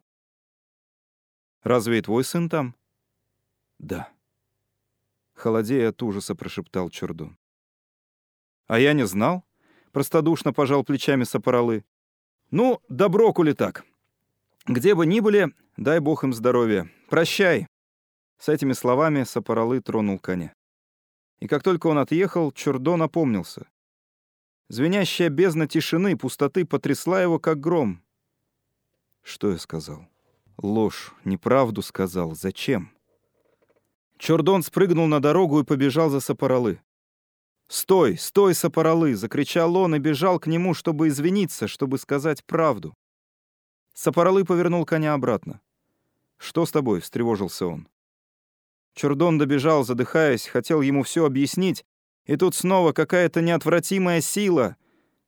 «Разве 1.61 1.99
и 1.99 2.01
твой 2.01 2.23
сын 2.23 2.49
там?» 2.49 2.75
«Да». 3.77 4.09
Холодея 5.33 5.89
от 5.89 6.01
ужаса 6.01 6.33
прошептал 6.33 6.89
Чордон. 6.89 7.37
«А 8.71 8.79
я 8.79 8.93
не 8.93 9.05
знал?»— 9.05 9.43
простодушно 9.91 10.53
пожал 10.53 10.85
плечами 10.85 11.25
Сапоралы. 11.25 11.83
«Ну, 12.51 12.79
добро, 12.87 13.33
коли 13.33 13.51
так. 13.51 13.83
Где 14.65 14.95
бы 14.95 15.05
ни 15.05 15.19
были, 15.19 15.53
дай 15.75 15.99
бог 15.99 16.23
им 16.23 16.33
здоровья. 16.33 16.89
Прощай!» 17.09 17.67
С 18.37 18.47
этими 18.47 18.71
словами 18.71 19.25
Сапоралы 19.25 19.81
тронул 19.81 20.19
коня. 20.19 20.53
И 21.41 21.47
как 21.47 21.63
только 21.63 21.87
он 21.87 21.97
отъехал, 21.97 22.53
Чурдо 22.53 22.95
напомнился. 22.95 23.67
Звенящая 24.69 25.27
бездна 25.27 25.67
тишины, 25.67 26.15
пустоты 26.15 26.63
потрясла 26.63 27.21
его, 27.21 27.39
как 27.39 27.59
гром. 27.59 28.01
Что 29.21 29.51
я 29.51 29.57
сказал? 29.57 30.07
Ложь, 30.55 31.11
неправду 31.25 31.81
сказал. 31.81 32.35
Зачем? 32.35 32.93
Чордон 34.17 34.63
спрыгнул 34.63 35.07
на 35.07 35.19
дорогу 35.19 35.59
и 35.59 35.65
побежал 35.65 36.09
за 36.09 36.21
Сапоралы. 36.21 36.79
«Стой, 37.71 38.17
стой, 38.17 38.53
Сапоралы!»— 38.53 39.15
закричал 39.15 39.77
он 39.77 39.95
и 39.95 39.99
бежал 39.99 40.41
к 40.41 40.47
нему, 40.47 40.73
чтобы 40.73 41.07
извиниться, 41.07 41.69
чтобы 41.69 41.99
сказать 41.99 42.43
правду. 42.43 42.93
Сапоралы 43.93 44.43
повернул 44.43 44.83
коня 44.83 45.13
обратно. 45.13 45.61
«Что 46.37 46.65
с 46.65 46.71
тобой?»— 46.71 46.99
встревожился 47.01 47.67
он. 47.67 47.87
Чурдон 48.93 49.37
добежал, 49.37 49.85
задыхаясь, 49.85 50.47
хотел 50.47 50.81
ему 50.81 51.03
все 51.03 51.23
объяснить, 51.23 51.85
и 52.25 52.35
тут 52.35 52.55
снова 52.55 52.91
какая-то 52.91 53.39
неотвратимая 53.39 54.19
сила, 54.19 54.75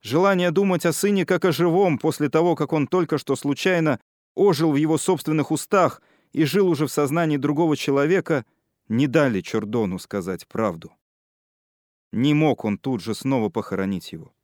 желание 0.02 0.52
думать 0.52 0.86
о 0.86 0.92
сыне 0.92 1.26
как 1.26 1.46
о 1.46 1.54
живом 1.54 1.98
после 1.98 2.28
того, 2.28 2.58
как 2.58 2.74
он 2.74 2.88
только 2.88 3.18
что 3.20 3.38
случайно 3.38 4.02
ожил 4.36 4.74
в 4.74 4.76
его 4.76 4.98
собственных 4.98 5.50
устах 5.50 6.02
и 6.34 6.44
жил 6.44 6.68
уже 6.68 6.88
в 6.88 6.92
сознании 6.92 7.38
другого 7.38 7.78
человека, 7.78 8.44
не 8.90 9.08
дали 9.08 9.40
Чурдону 9.40 9.98
сказать 9.98 10.46
правду. 10.46 10.92
Не 12.13 12.36
мог 12.36 12.63
он 12.63 12.77
тут 12.77 13.01
же 13.01 13.15
снова 13.15 13.50
похоронить 13.50 14.12
его. 14.12 14.36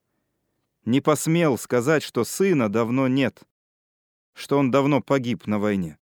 Не 0.85 1.01
посмел 1.01 1.55
сказать, 1.55 2.01
что 2.01 2.23
сына 2.23 2.67
давно 2.67 3.07
нет, 3.07 3.43
что 4.33 4.57
он 4.57 4.71
давно 4.71 5.03
погиб 5.03 5.45
на 5.45 5.59
войне. 5.59 5.99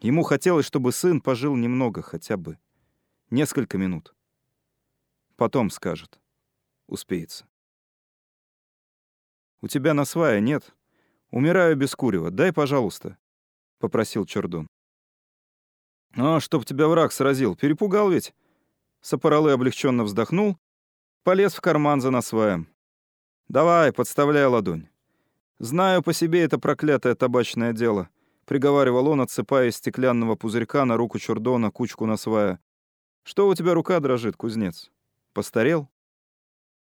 Ему 0.00 0.24
хотелось, 0.24 0.66
чтобы 0.66 0.90
сын 0.90 1.20
пожил 1.20 1.54
немного, 1.54 2.02
хотя 2.02 2.36
бы 2.36 2.58
несколько 3.30 3.78
минут. 3.78 4.16
Потом 5.36 5.70
скажет. 5.70 6.18
Успеется. 6.88 7.46
«У 9.60 9.68
тебя 9.68 9.94
на 9.94 10.04
свая 10.04 10.40
нет? 10.40 10.74
Умираю 11.30 11.76
без 11.76 11.94
курева. 11.94 12.32
Дай, 12.32 12.52
пожалуйста»,— 12.52 13.16
попросил 13.78 14.26
Чордон. 14.26 14.66
«А, 16.16 16.40
чтоб 16.40 16.64
тебя 16.64 16.88
враг 16.88 17.12
сразил. 17.12 17.54
Перепугал 17.54 18.10
ведь?» 18.10 18.34
Сапоралы 19.06 19.52
облегченно 19.52 20.02
вздохнул, 20.02 20.58
полез 21.22 21.54
в 21.54 21.60
карман 21.60 22.00
за 22.00 22.10
насваем. 22.10 22.66
«Давай, 23.46 23.92
подставляй 23.92 24.46
ладонь. 24.46 24.88
Знаю 25.60 26.02
по 26.02 26.12
себе 26.12 26.42
это 26.42 26.58
проклятое 26.58 27.14
табачное 27.14 27.72
дело»,— 27.72 28.08
приговаривал 28.46 29.06
он, 29.06 29.20
отсыпая 29.20 29.68
из 29.68 29.76
стеклянного 29.76 30.34
пузырька 30.34 30.84
на 30.84 30.96
руку 30.96 31.20
Чурдона 31.20 31.70
кучку 31.70 32.04
насвая. 32.04 32.58
«Что 33.22 33.46
у 33.46 33.54
тебя 33.54 33.74
рука 33.74 34.00
дрожит, 34.00 34.36
кузнец? 34.36 34.90
Постарел?» 35.32 35.88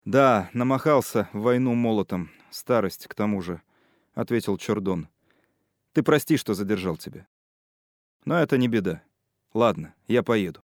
«Да, 0.03 0.49
намахался 0.51 1.29
в 1.31 1.39
войну 1.43 1.75
молотом. 1.75 2.29
Старость, 2.49 3.07
к 3.07 3.15
тому 3.15 3.41
же»,— 3.41 3.61
ответил 4.15 4.57
Чурдон. 4.57 5.07
«Ты 5.93 6.03
прости, 6.03 6.35
что 6.35 6.55
задержал 6.55 6.97
тебя. 6.97 7.25
Но 8.25 8.37
это 8.37 8.57
не 8.57 8.67
беда. 8.67 9.01
Ладно, 9.53 9.93
я 10.09 10.23
поеду». 10.23 10.61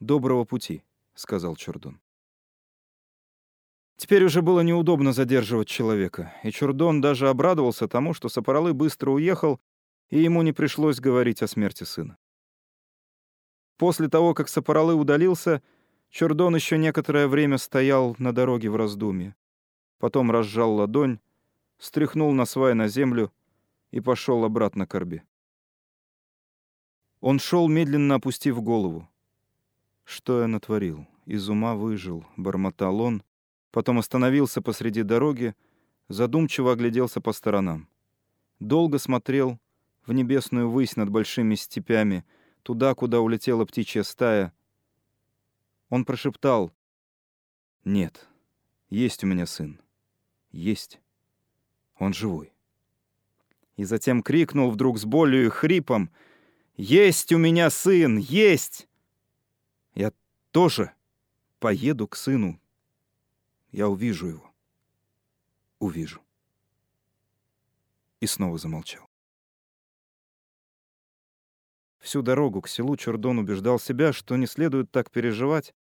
«Доброго 0.00 0.44
пути»,— 0.44 0.82
сказал 1.14 1.56
Чурдон. 1.56 2.00
Теперь 3.96 4.24
уже 4.24 4.42
было 4.42 4.60
неудобно 4.60 5.12
задерживать 5.12 5.68
человека, 5.68 6.34
и 6.42 6.50
Чурдон 6.50 7.00
даже 7.00 7.28
обрадовался 7.28 7.86
тому, 7.86 8.12
что 8.12 8.28
Сапоралы 8.28 8.74
быстро 8.74 9.12
уехал, 9.12 9.60
и 10.10 10.20
ему 10.20 10.42
не 10.42 10.52
пришлось 10.52 10.98
говорить 10.98 11.42
о 11.42 11.46
смерти 11.46 11.84
сына. 11.84 12.18
После 13.76 14.08
того, 14.08 14.34
как 14.34 14.48
Сапоралы 14.48 14.94
удалился, 14.94 15.62
Чурдон 16.10 16.54
еще 16.54 16.76
некоторое 16.78 17.28
время 17.28 17.58
стоял 17.58 18.14
на 18.18 18.32
дороге 18.32 18.70
в 18.70 18.76
раздумье. 18.76 19.34
Потом 19.98 20.30
разжал 20.30 20.74
ладонь, 20.74 21.20
стряхнул 21.78 22.32
на 22.32 22.44
свай 22.44 22.74
на 22.74 22.88
землю 22.88 23.32
и 23.90 24.00
пошел 24.00 24.44
обратно 24.44 24.86
к 24.86 24.94
орбе. 24.94 25.24
Он 27.20 27.38
шел, 27.38 27.68
медленно 27.68 28.16
опустив 28.16 28.60
голову. 28.60 29.08
Что 30.04 30.40
я 30.40 30.46
натворил? 30.46 31.06
Из 31.26 31.48
ума 31.48 31.74
выжил, 31.74 32.24
бормотал 32.36 33.00
он, 33.00 33.22
Потом 33.74 33.98
остановился 33.98 34.62
посреди 34.62 35.02
дороги, 35.02 35.56
задумчиво 36.08 36.70
огляделся 36.70 37.20
по 37.20 37.32
сторонам. 37.32 37.88
Долго 38.60 39.00
смотрел 39.00 39.58
в 40.06 40.12
небесную 40.12 40.70
высь 40.70 40.94
над 40.94 41.10
большими 41.10 41.56
степями, 41.56 42.24
туда, 42.62 42.94
куда 42.94 43.18
улетела 43.20 43.64
птичья 43.64 44.04
стая. 44.04 44.52
Он 45.88 46.04
прошептал, 46.04 46.72
«Нет, 47.84 48.28
есть 48.90 49.24
у 49.24 49.26
меня 49.26 49.44
сын. 49.44 49.80
Есть. 50.52 51.00
Он 51.98 52.14
живой». 52.14 52.52
И 53.76 53.82
затем 53.82 54.22
крикнул 54.22 54.70
вдруг 54.70 55.00
с 55.00 55.04
болью 55.04 55.46
и 55.46 55.48
хрипом, 55.48 56.12
«Есть 56.76 57.32
у 57.32 57.38
меня 57.38 57.70
сын! 57.70 58.18
Есть!» 58.18 58.86
Тоже 60.54 60.92
поеду 61.58 62.06
к 62.06 62.14
сыну. 62.14 62.60
Я 63.72 63.88
увижу 63.88 64.28
его. 64.28 64.54
Увижу. 65.80 66.22
И 68.20 68.28
снова 68.28 68.56
замолчал. 68.56 69.10
Всю 71.98 72.22
дорогу 72.22 72.62
к 72.62 72.68
селу 72.68 72.96
Чурдон 72.96 73.40
убеждал 73.40 73.80
себя, 73.80 74.12
что 74.12 74.36
не 74.36 74.46
следует 74.46 74.92
так 74.92 75.10
переживать, 75.10 75.74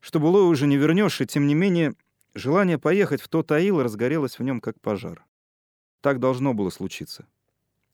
что 0.00 0.20
былое 0.20 0.42
уже 0.42 0.66
не 0.66 0.76
вернешь, 0.76 1.22
и 1.22 1.26
тем 1.26 1.46
не 1.46 1.54
менее 1.54 1.94
желание 2.34 2.78
поехать 2.78 3.22
в 3.22 3.28
тот 3.28 3.50
аил 3.52 3.82
разгорелось 3.82 4.38
в 4.38 4.42
нем 4.42 4.60
как 4.60 4.78
пожар. 4.82 5.24
Так 6.02 6.20
должно 6.20 6.52
было 6.52 6.68
случиться. 6.68 7.26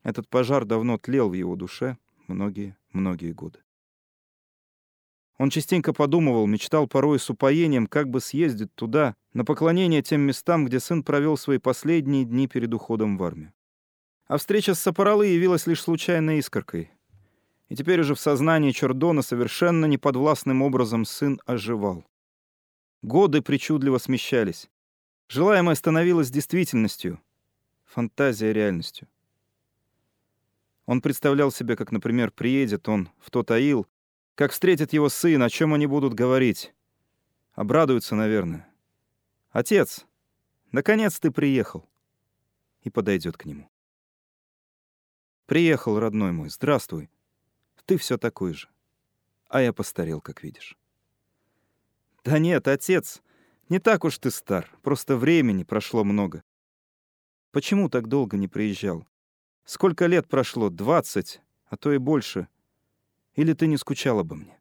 Этот 0.02 0.28
пожар 0.28 0.64
давно 0.64 0.98
тлел 0.98 1.28
в 1.28 1.34
его 1.34 1.54
душе 1.54 1.98
многие-многие 2.26 3.30
годы. 3.30 3.60
Он 5.38 5.50
частенько 5.50 5.92
подумывал, 5.92 6.46
мечтал 6.46 6.86
порой 6.86 7.18
с 7.18 7.28
упоением, 7.28 7.86
как 7.86 8.08
бы 8.08 8.20
съездить 8.20 8.72
туда, 8.74 9.16
на 9.32 9.44
поклонение 9.44 10.00
тем 10.00 10.20
местам, 10.20 10.64
где 10.64 10.78
сын 10.78 11.02
провел 11.02 11.36
свои 11.36 11.58
последние 11.58 12.24
дни 12.24 12.46
перед 12.46 12.72
уходом 12.72 13.16
в 13.16 13.24
армию. 13.24 13.52
А 14.26 14.38
встреча 14.38 14.74
с 14.74 14.80
Сапаралы 14.80 15.26
явилась 15.26 15.66
лишь 15.66 15.82
случайной 15.82 16.38
искоркой. 16.38 16.90
И 17.68 17.76
теперь 17.76 18.00
уже 18.00 18.14
в 18.14 18.20
сознании 18.20 18.70
Чордона 18.70 19.22
совершенно 19.22 19.86
неподвластным 19.86 20.62
образом 20.62 21.04
сын 21.04 21.40
оживал. 21.46 22.04
Годы 23.02 23.42
причудливо 23.42 23.98
смещались. 23.98 24.70
Желаемое 25.28 25.74
становилось 25.74 26.30
действительностью, 26.30 27.20
фантазия 27.84 28.52
реальностью. 28.52 29.08
Он 30.86 31.00
представлял 31.00 31.50
себе, 31.50 31.76
как, 31.76 31.92
например, 31.92 32.30
приедет 32.30 32.88
он 32.88 33.08
в 33.18 33.30
тот 33.30 33.50
аил, 33.50 33.86
как 34.34 34.52
встретит 34.52 34.92
его 34.92 35.08
сын, 35.08 35.42
о 35.42 35.50
чем 35.50 35.74
они 35.74 35.86
будут 35.86 36.14
говорить. 36.14 36.74
Обрадуются, 37.52 38.14
наверное. 38.14 38.68
«Отец, 39.50 40.06
наконец 40.72 41.20
ты 41.20 41.30
приехал!» 41.30 41.88
И 42.82 42.90
подойдет 42.90 43.36
к 43.36 43.44
нему. 43.44 43.70
«Приехал, 45.46 46.00
родной 46.00 46.32
мой, 46.32 46.48
здравствуй. 46.48 47.10
Ты 47.84 47.96
все 47.98 48.18
такой 48.18 48.54
же. 48.54 48.68
А 49.48 49.60
я 49.62 49.72
постарел, 49.72 50.20
как 50.20 50.42
видишь». 50.42 50.76
«Да 52.24 52.38
нет, 52.38 52.66
отец, 52.66 53.22
не 53.68 53.78
так 53.78 54.04
уж 54.04 54.18
ты 54.18 54.30
стар, 54.30 54.70
просто 54.82 55.16
времени 55.16 55.62
прошло 55.62 56.04
много. 56.04 56.42
Почему 57.52 57.88
так 57.88 58.08
долго 58.08 58.36
не 58.36 58.48
приезжал? 58.48 59.06
Сколько 59.64 60.06
лет 60.06 60.28
прошло? 60.28 60.70
Двадцать, 60.70 61.40
а 61.66 61.76
то 61.76 61.92
и 61.92 61.98
больше. 61.98 62.48
Или 63.34 63.52
ты 63.52 63.66
не 63.66 63.76
скучал 63.76 64.20
обо 64.20 64.36
мне? 64.36 64.60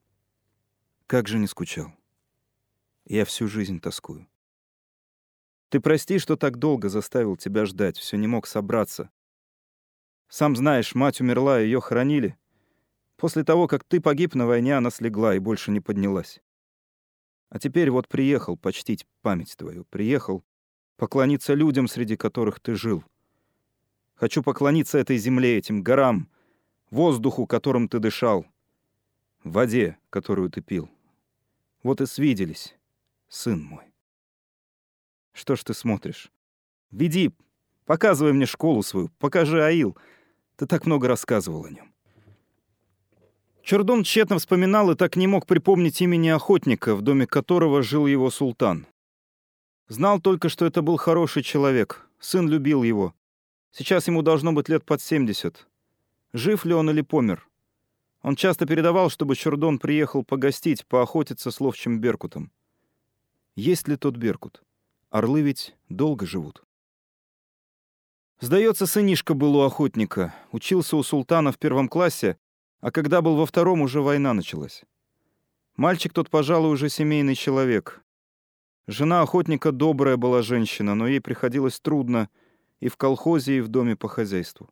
Как 1.06 1.28
же 1.28 1.38
не 1.38 1.46
скучал? 1.46 1.94
Я 3.06 3.24
всю 3.24 3.48
жизнь 3.48 3.80
тоскую. 3.80 4.28
Ты 5.70 5.80
прости, 5.80 6.18
что 6.18 6.36
так 6.38 6.58
долго 6.58 6.90
заставил 6.90 7.36
тебя 7.38 7.66
ждать, 7.66 7.98
все 7.98 8.18
не 8.18 8.26
мог 8.26 8.48
собраться. 8.48 9.12
Сам 10.28 10.56
знаешь, 10.56 10.96
мать 10.96 11.22
умерла, 11.22 11.60
ее 11.60 11.82
хоронили. 11.82 12.36
После 13.18 13.44
того, 13.44 13.68
как 13.68 13.84
ты 13.84 14.02
погиб 14.02 14.34
на 14.34 14.48
войне, 14.48 14.76
она 14.76 14.90
слегла 14.90 15.36
и 15.36 15.40
больше 15.40 15.70
не 15.70 15.80
поднялась. 15.80 16.42
А 17.50 17.60
теперь 17.60 17.92
вот 17.92 18.08
приехал 18.08 18.58
почтить 18.58 19.06
память 19.22 19.56
твою, 19.56 19.86
приехал 19.86 20.44
поклониться 20.98 21.54
людям, 21.54 21.88
среди 21.88 22.16
которых 22.16 22.60
ты 22.60 22.74
жил. 22.74 23.04
Хочу 24.16 24.42
поклониться 24.42 24.98
этой 24.98 25.18
земле, 25.18 25.58
этим 25.58 25.84
горам, 25.84 26.28
воздуху, 26.90 27.46
которым 27.46 27.88
ты 27.88 28.00
дышал 28.00 28.48
воде, 29.52 29.98
которую 30.10 30.50
ты 30.50 30.62
пил. 30.62 30.90
Вот 31.84 32.02
и 32.02 32.06
свиделись, 32.06 32.76
сын 33.28 33.62
мой. 33.62 33.84
Что 35.34 35.56
ж 35.56 35.64
ты 35.64 35.74
смотришь? 35.74 36.32
Веди, 36.92 37.32
показывай 37.86 38.34
мне 38.34 38.46
школу 38.46 38.84
свою, 38.84 39.10
покажи 39.20 39.64
Аил. 39.64 39.98
Ты 40.56 40.68
так 40.68 40.86
много 40.86 41.08
рассказывал 41.08 41.66
о 41.66 41.70
нем. 41.70 41.94
Чурдон 43.64 44.04
тщетно 44.04 44.38
вспоминал 44.38 44.92
и 44.92 44.96
так 44.96 45.16
не 45.16 45.26
мог 45.26 45.48
припомнить 45.48 46.02
имени 46.02 46.28
охотника, 46.28 46.96
в 46.96 47.02
доме 47.02 47.26
которого 47.26 47.82
жил 47.82 48.08
его 48.08 48.30
султан. 48.30 48.88
Знал 49.88 50.20
только, 50.20 50.50
что 50.50 50.66
это 50.66 50.82
был 50.82 50.98
хороший 50.98 51.44
человек, 51.44 52.08
сын 52.20 52.48
любил 52.48 52.84
его. 52.84 53.14
Сейчас 53.72 54.08
ему 54.08 54.22
должно 54.22 54.54
быть 54.54 54.70
лет 54.70 54.86
под 54.86 55.02
70. 55.02 55.66
Жив 56.34 56.66
ли 56.66 56.74
он 56.74 56.90
или 56.90 57.02
помер? 57.02 57.48
Он 58.24 58.38
часто 58.38 58.66
передавал, 58.66 59.10
чтобы 59.10 59.36
Чурдон 59.36 59.80
приехал 59.80 60.24
погостить, 60.24 60.88
поохотиться 60.88 61.52
с 61.52 61.60
ловчим 61.60 62.00
беркутом. 62.00 62.52
Есть 63.56 63.88
ли 63.90 63.98
тот 63.98 64.16
беркут? 64.16 64.64
Орлы 65.10 65.42
ведь 65.42 65.76
долго 65.90 66.26
живут. 66.26 66.64
Сдается, 68.40 68.88
сынишка 68.88 69.34
был 69.34 69.58
у 69.58 69.62
охотника, 69.62 70.34
учился 70.52 70.96
у 70.96 71.04
султана 71.04 71.52
в 71.52 71.60
первом 71.60 71.88
классе, 71.88 72.38
а 72.80 72.92
когда 72.92 73.22
был 73.22 73.36
во 73.36 73.46
втором, 73.46 73.82
уже 73.82 74.02
война 74.02 74.34
началась. 74.34 74.84
Мальчик 75.76 76.14
тот, 76.14 76.30
пожалуй, 76.30 76.72
уже 76.72 76.90
семейный 76.90 77.36
человек. 77.36 78.04
Жена 78.88 79.22
охотника 79.22 79.72
добрая 79.72 80.18
была 80.18 80.42
женщина, 80.42 80.96
но 80.96 81.08
ей 81.08 81.20
приходилось 81.20 81.80
трудно 81.80 82.30
и 82.80 82.88
в 82.88 82.98
колхозе, 82.98 83.58
и 83.58 83.62
в 83.62 83.68
доме 83.68 83.96
по 83.96 84.08
хозяйству. 84.08 84.70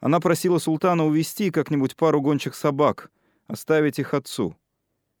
Она 0.00 0.20
просила 0.20 0.58
султана 0.58 1.04
увести 1.04 1.50
как-нибудь 1.50 1.96
пару 1.96 2.20
гончих 2.20 2.54
собак, 2.54 3.10
оставить 3.46 3.98
их 3.98 4.14
отцу. 4.14 4.56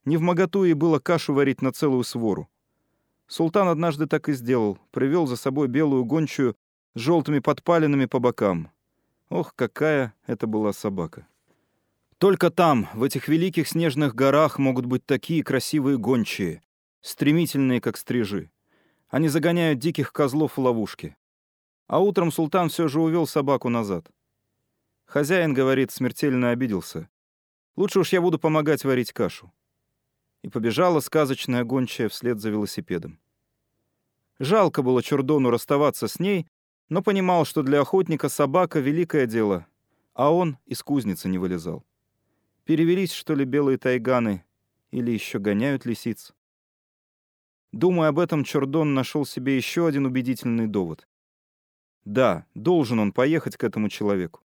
Не 0.04 0.16
в 0.16 0.20
моготу 0.20 0.64
ей 0.64 0.74
было 0.74 0.98
кашу 0.98 1.34
варить 1.34 1.62
на 1.62 1.72
целую 1.72 2.04
свору. 2.04 2.48
Султан 3.26 3.68
однажды 3.68 4.06
так 4.06 4.28
и 4.28 4.32
сделал, 4.32 4.78
привел 4.90 5.26
за 5.26 5.36
собой 5.36 5.68
белую 5.68 6.04
гончую 6.04 6.56
с 6.94 7.00
желтыми 7.00 7.40
подпалинами 7.40 8.06
по 8.06 8.20
бокам. 8.20 8.70
Ох, 9.28 9.54
какая 9.54 10.14
это 10.26 10.46
была 10.46 10.72
собака. 10.72 11.26
Только 12.18 12.50
там, 12.50 12.88
в 12.94 13.02
этих 13.02 13.28
великих 13.28 13.68
снежных 13.68 14.14
горах, 14.14 14.58
могут 14.58 14.86
быть 14.86 15.04
такие 15.04 15.44
красивые 15.44 15.98
гончие, 15.98 16.62
стремительные, 17.00 17.80
как 17.80 17.96
стрижи. 17.96 18.50
Они 19.08 19.28
загоняют 19.28 19.78
диких 19.78 20.12
козлов 20.12 20.56
в 20.56 20.60
ловушки. 20.60 21.16
А 21.86 22.00
утром 22.00 22.32
султан 22.32 22.70
все 22.70 22.88
же 22.88 23.00
увел 23.00 23.26
собаку 23.26 23.68
назад. 23.68 24.10
Хозяин, 25.08 25.54
говорит, 25.54 25.90
смертельно 25.90 26.50
обиделся. 26.50 27.08
Лучше 27.76 28.00
уж 28.00 28.12
я 28.12 28.20
буду 28.20 28.38
помогать 28.38 28.84
варить 28.84 29.14
кашу. 29.14 29.50
И 30.42 30.50
побежала 30.50 31.00
сказочная 31.00 31.64
гончая 31.64 32.10
вслед 32.10 32.40
за 32.40 32.50
велосипедом. 32.50 33.18
Жалко 34.38 34.82
было 34.82 35.02
Чурдону 35.02 35.48
расставаться 35.48 36.08
с 36.08 36.20
ней, 36.20 36.46
но 36.90 37.02
понимал, 37.02 37.46
что 37.46 37.62
для 37.62 37.80
охотника 37.80 38.28
собака— 38.28 38.78
великое 38.80 39.24
дело, 39.24 39.66
а 40.12 40.30
он 40.30 40.58
из 40.66 40.82
кузницы 40.82 41.30
не 41.30 41.38
вылезал. 41.38 41.86
Перевелись, 42.64 43.12
что 43.12 43.34
ли, 43.34 43.46
белые 43.46 43.78
тайганы 43.78 44.44
или 44.90 45.10
еще 45.10 45.38
гоняют 45.38 45.86
лисиц? 45.86 46.34
Думая 47.72 48.10
об 48.10 48.18
этом, 48.18 48.44
Чурдон 48.44 48.92
нашел 48.92 49.24
себе 49.24 49.56
еще 49.56 49.86
один 49.86 50.04
убедительный 50.04 50.66
довод. 50.66 51.08
Да, 52.04 52.44
должен 52.54 52.98
он 52.98 53.12
поехать 53.12 53.56
к 53.56 53.64
этому 53.64 53.88
человеку. 53.88 54.42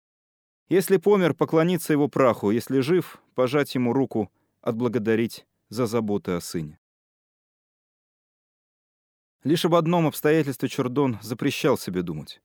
Если 0.73 0.97
помер, 0.97 1.35
поклониться 1.35 1.93
его 1.93 2.09
праху, 2.09 2.51
если 2.51 2.81
жив, 2.81 3.21
пожать 3.35 3.75
ему 3.75 3.93
руку, 3.93 4.33
отблагодарить 4.63 5.45
за 5.69 5.85
заботы 5.85 6.33
о 6.33 6.41
сыне. 6.41 6.79
Лишь 9.45 9.67
об 9.67 9.75
одном 9.75 10.07
обстоятельстве 10.07 10.71
Чурдон 10.71 11.19
запрещал 11.21 11.77
себе 11.77 12.01
думать. 12.01 12.41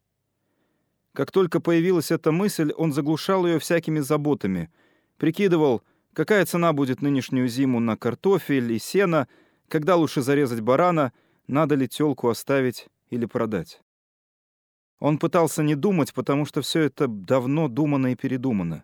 Как 1.13 1.32
только 1.32 1.62
появилась 1.62 2.12
эта 2.12 2.34
мысль, 2.34 2.74
он 2.76 2.92
заглушал 2.92 3.48
ее 3.48 3.60
всякими 3.60 4.00
заботами, 4.02 4.74
прикидывал, 5.16 5.82
какая 6.12 6.46
цена 6.46 6.74
будет 6.74 7.02
нынешнюю 7.02 7.48
зиму 7.48 7.80
на 7.80 7.96
картофель 7.96 8.74
и 8.74 8.78
сено, 8.78 9.30
когда 9.70 9.96
лучше 9.96 10.22
зарезать 10.22 10.60
барана, 10.60 11.13
надо 11.48 11.76
ли 11.76 11.88
тёлку 11.88 12.28
оставить 12.28 12.90
или 13.10 13.26
продать. 13.26 13.82
Он 15.00 15.20
пытался 15.20 15.64
не 15.64 15.76
думать, 15.76 16.14
потому 16.14 16.46
что 16.46 16.62
все 16.62 16.82
это 16.82 17.08
давно 17.08 17.68
думано 17.68 18.12
и 18.14 18.16
передумано. 18.16 18.84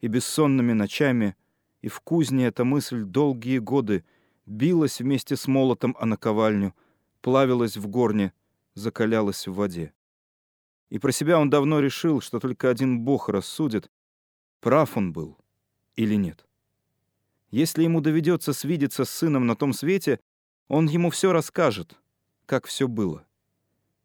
И 0.00 0.06
бессонными 0.06 0.72
ночами, 0.72 1.36
и 1.80 1.88
в 1.88 2.00
кузне 2.00 2.46
эта 2.46 2.64
мысль 2.64 3.02
долгие 3.02 3.58
годы 3.58 4.04
билась 4.46 5.00
вместе 5.00 5.36
с 5.36 5.46
молотом 5.48 5.96
о 5.98 6.06
наковальню, 6.06 6.74
плавилась 7.20 7.76
в 7.76 7.86
горне, 7.88 8.32
закалялась 8.74 9.46
в 9.46 9.54
воде. 9.54 9.92
И 10.90 10.98
про 10.98 11.12
себя 11.12 11.38
он 11.38 11.50
давно 11.50 11.80
решил, 11.80 12.20
что 12.20 12.40
только 12.40 12.70
один 12.70 13.00
Бог 13.00 13.28
рассудит, 13.28 13.90
прав 14.60 14.96
он 14.96 15.12
был 15.12 15.38
или 15.96 16.14
нет. 16.14 16.46
Если 17.50 17.82
ему 17.82 18.00
доведется 18.00 18.52
свидеться 18.52 19.04
с 19.04 19.10
сыном 19.10 19.46
на 19.46 19.56
том 19.56 19.72
свете, 19.72 20.20
он 20.68 20.86
ему 20.86 21.10
все 21.10 21.32
расскажет, 21.32 21.96
как 22.46 22.66
все 22.66 22.86
было. 22.86 23.26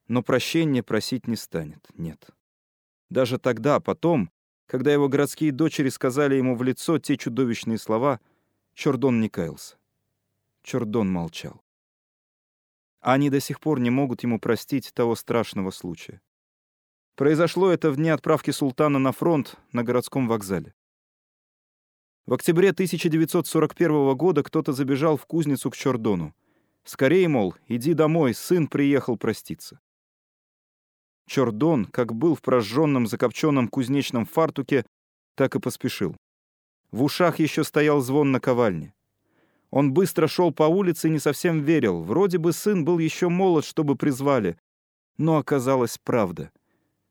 Но 0.08 0.22
прощения 0.22 0.84
просить 0.84 1.28
не 1.28 1.36
станет, 1.36 1.88
нет. 1.96 2.30
Даже 3.10 3.40
тогда, 3.40 3.80
потом, 3.80 4.32
когда 4.66 4.92
его 4.92 5.08
городские 5.08 5.52
дочери 5.52 5.90
сказали 5.90 6.36
ему 6.36 6.56
в 6.56 6.64
лицо 6.64 7.00
те 7.00 7.18
чудовищные 7.18 7.78
слова, 7.78 8.20
Чордон 8.74 9.22
не 9.22 9.30
каялся. 9.30 9.78
Чордон 10.64 11.12
молчал. 11.12 11.62
Они 13.02 13.30
до 13.30 13.40
сих 13.40 13.60
пор 13.60 13.80
не 13.80 13.90
могут 13.90 14.24
ему 14.24 14.40
простить 14.40 14.94
того 14.94 15.16
страшного 15.16 15.72
случая. 15.72 16.22
Произошло 17.16 17.70
это 17.70 17.92
в 17.92 17.98
дни 17.98 18.10
отправки 18.10 18.52
султана 18.52 18.98
на 18.98 19.12
фронт 19.12 19.58
на 19.72 19.84
городском 19.84 20.28
вокзале. 20.28 20.74
В 22.26 22.34
октябре 22.34 22.70
1941 22.70 24.16
года 24.16 24.42
кто-то 24.42 24.72
забежал 24.72 25.18
в 25.18 25.26
кузницу 25.26 25.70
к 25.70 25.76
Чордону. 25.76 26.34
«Скорей, 26.86 27.28
мол, 27.28 27.56
иди 27.68 27.94
домой, 27.94 28.34
сын 28.34 28.68
приехал 28.68 29.18
проститься». 29.18 29.80
Чордон, 31.28 31.86
как 31.86 32.14
был 32.14 32.36
в 32.36 32.42
прожженном 32.42 33.08
закопченном 33.08 33.68
кузнечном 33.68 34.26
фартуке, 34.26 34.86
так 35.36 35.56
и 35.56 35.60
поспешил. 35.60 36.16
В 36.92 37.04
ушах 37.04 37.40
еще 37.40 37.64
стоял 37.64 38.02
звон 38.02 38.32
наковальни. 38.32 38.94
Он 39.72 39.94
быстро 39.94 40.28
шел 40.28 40.54
по 40.54 40.64
улице 40.64 41.08
и 41.08 41.12
не 41.12 41.20
совсем 41.20 41.62
верил. 41.62 42.04
Вроде 42.04 42.38
бы 42.38 42.54
сын 42.54 42.86
был 42.86 43.00
еще 43.00 43.30
молод, 43.30 43.66
чтобы 43.66 43.96
призвали. 43.96 44.58
Но 45.18 45.38
оказалось 45.38 45.98
правда. 45.98 46.52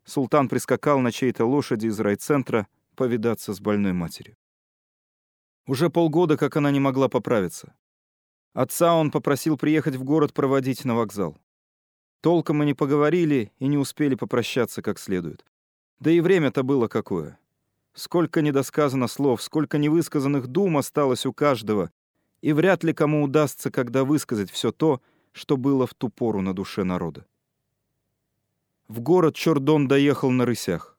Султан 0.05 0.49
прискакал 0.49 1.01
на 1.01 1.11
чьей-то 1.11 1.45
лошади 1.45 1.87
из 1.87 1.99
райцентра 1.99 2.69
повидаться 2.95 3.53
с 3.55 3.61
больной 3.61 3.93
матерью. 3.93 4.37
Уже 5.67 5.91
полгода, 5.91 6.37
как 6.37 6.57
она 6.57 6.71
не 6.71 6.81
могла 6.81 7.09
поправиться. 7.09 7.75
Отца 8.53 8.95
он 8.95 9.11
попросил 9.11 9.57
приехать 9.57 9.97
в 9.97 10.05
город 10.05 10.33
проводить 10.33 10.85
на 10.85 10.95
вокзал. 10.95 11.37
Толком 12.23 12.59
мы 12.59 12.67
не 12.67 12.73
поговорили 12.73 13.51
и 13.59 13.67
не 13.67 13.77
успели 13.77 14.15
попрощаться 14.15 14.81
как 14.81 15.01
следует. 15.01 15.45
Да 15.99 16.11
и 16.13 16.21
время-то 16.21 16.63
было 16.63 16.87
какое. 16.87 17.37
Сколько 17.95 18.43
недосказано 18.43 19.09
слов, 19.09 19.43
сколько 19.43 19.77
невысказанных 19.77 20.47
дум 20.47 20.79
осталось 20.79 21.27
у 21.27 21.33
каждого, 21.33 21.91
и 22.41 22.53
вряд 22.53 22.85
ли 22.85 22.95
кому 22.95 23.25
удастся 23.25 23.73
когда 23.73 24.05
высказать 24.05 24.53
все 24.53 24.71
то, 24.71 25.03
что 25.33 25.57
было 25.57 25.85
в 25.85 25.95
ту 25.95 26.11
пору 26.11 26.43
на 26.43 26.55
душе 26.55 26.85
народа. 26.85 27.27
В 28.87 29.01
город 29.01 29.35
Чордон 29.35 29.89
доехал 29.89 30.31
на 30.31 30.47
рысях. 30.47 30.97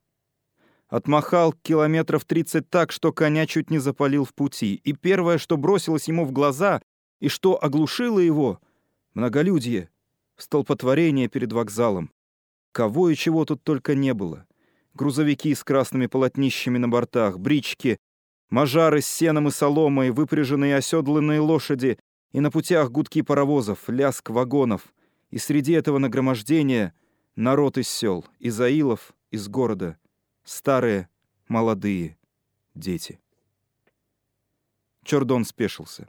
Отмахал 0.89 1.53
километров 1.53 2.25
30 2.25 2.69
так, 2.69 2.91
что 2.91 3.13
коня 3.13 3.47
чуть 3.47 3.69
не 3.71 3.79
запалил 3.79 4.25
в 4.25 4.33
пути, 4.33 4.75
и 4.83 4.91
первое, 4.91 5.37
что 5.37 5.55
бросилось 5.55 6.09
ему 6.09 6.25
в 6.25 6.33
глаза 6.33 6.81
и 7.21 7.29
что 7.29 7.63
оглушило 7.63 8.19
его— 8.19 8.59
многолюдье, 9.13 9.89
столпотворение 10.37 11.27
перед 11.27 11.53
вокзалом. 11.53 12.11
Кого 12.71 13.09
и 13.09 13.15
чего 13.15 13.45
тут 13.45 13.63
только 13.63 13.95
не 13.95 14.13
было. 14.13 14.45
Грузовики 14.93 15.53
с 15.53 15.63
красными 15.63 16.07
полотнищами 16.07 16.77
на 16.77 16.89
бортах, 16.89 17.39
брички, 17.39 17.97
Мажары 18.53 19.01
с 19.01 19.07
сеном 19.07 19.47
и 19.47 19.51
соломой, 19.51 20.11
выпряженные 20.11 20.75
оседланные 20.75 21.39
лошади, 21.39 21.97
и 22.33 22.39
на 22.39 22.51
путях 22.51 22.91
гудки 22.91 23.23
паровозов, 23.23 23.89
ляск 23.89 24.29
вагонов. 24.29 24.93
И 25.31 25.39
среди 25.39 25.73
этого 25.73 25.97
нагромождения 25.97 26.93
народ 27.35 27.79
из 27.79 27.89
сел, 27.89 28.23
из 28.37 28.61
аилов, 28.61 29.15
из 29.31 29.47
города. 29.47 29.97
Старые, 30.43 31.09
молодые, 31.47 32.15
дети. 32.75 33.19
Чордон 35.03 35.45
спешился. 35.45 36.07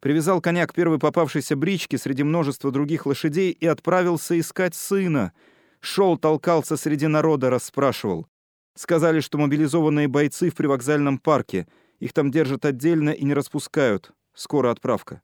Привязал 0.00 0.40
коня 0.40 0.66
к 0.66 0.74
первой 0.74 0.98
попавшейся 0.98 1.56
бричке 1.56 1.98
среди 1.98 2.22
множества 2.22 2.70
других 2.70 3.06
лошадей 3.06 3.50
и 3.50 3.66
отправился 3.66 4.38
искать 4.38 4.74
сына. 4.74 5.32
Шел, 5.80 6.18
толкался 6.18 6.76
среди 6.76 7.06
народа, 7.06 7.50
расспрашивал. 7.50 8.26
Сказали, 8.74 9.20
что 9.20 9.38
мобилизованные 9.38 10.06
бойцы 10.06 10.50
в 10.50 10.54
привокзальном 10.54 11.18
парке. 11.18 11.66
Их 11.98 12.12
там 12.12 12.30
держат 12.30 12.66
отдельно 12.66 13.10
и 13.10 13.24
не 13.24 13.32
распускают. 13.32 14.12
Скоро 14.34 14.70
отправка. 14.70 15.22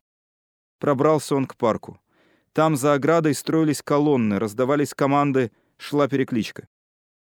Пробрался 0.79 1.37
он 1.37 1.47
к 1.47 1.57
парку. 1.57 2.01
Там 2.55 2.77
за 2.77 2.95
оградой 2.95 3.35
строились 3.35 3.83
колонны, 3.83 4.39
раздавались 4.39 4.95
команды, 4.95 5.53
шла 5.77 6.09
перекличка. 6.09 6.67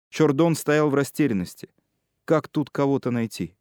Чордон 0.10 0.56
стоял 0.56 0.89
в 0.89 0.95
растерянности. 0.95 1.69
Как 2.25 2.47
тут 2.47 2.69
кого-то 2.69 3.12
найти? 3.12 3.56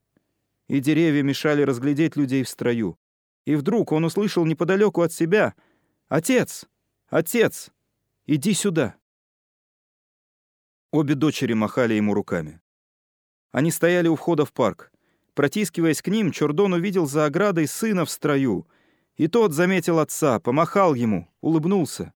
И 0.69 0.81
деревья 0.81 1.23
мешали 1.23 1.63
разглядеть 1.63 2.17
людей 2.17 2.45
в 2.45 2.49
строю. 2.49 2.97
И 3.45 3.55
вдруг 3.57 3.93
он 3.93 4.05
услышал 4.05 4.45
неподалеку 4.45 5.03
от 5.03 5.13
себя 5.13 5.55
«Отец! 6.09 6.67
Отец! 7.09 7.71
Иди 8.27 8.55
сюда!» 8.55 8.97
Обе 10.91 11.15
дочери 11.15 11.55
махали 11.55 11.95
ему 11.95 12.15
руками. 12.15 12.61
Они 13.51 13.71
стояли 13.71 14.09
у 14.09 14.17
входа 14.17 14.45
в 14.45 14.53
парк. 14.53 14.93
Протискиваясь 15.35 16.03
к 16.03 16.09
ним, 16.09 16.31
Чордон 16.31 16.75
увидел 16.75 17.07
за 17.07 17.25
оградой 17.25 17.67
сына 17.67 18.05
в 18.05 18.11
строю. 18.11 18.69
И 19.17 19.29
тот 19.29 19.53
заметил 19.53 19.99
отца, 19.99 20.39
помахал 20.41 20.95
ему, 20.95 21.29
улыбнулся. 21.41 22.13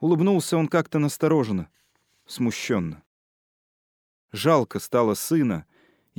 Улыбнулся 0.00 0.56
он 0.56 0.68
как-то 0.68 0.98
настороженно, 0.98 1.70
смущенно. 2.26 3.02
Жалко 4.32 4.78
стало 4.78 5.14
сына. 5.14 5.66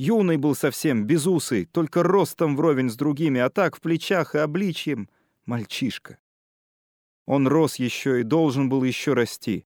Юный 0.00 0.38
был 0.38 0.54
совсем, 0.54 1.04
безусый, 1.04 1.66
только 1.66 2.02
ростом 2.02 2.56
вровень 2.56 2.88
с 2.88 2.96
другими, 2.96 3.38
а 3.38 3.50
так 3.50 3.76
в 3.76 3.82
плечах 3.82 4.34
и 4.34 4.38
обличьем 4.38 5.10
мальчишка. 5.44 6.16
Он 7.26 7.46
рос 7.46 7.76
еще 7.76 8.20
и 8.20 8.22
должен 8.22 8.70
был 8.70 8.82
еще 8.82 9.12
расти. 9.12 9.66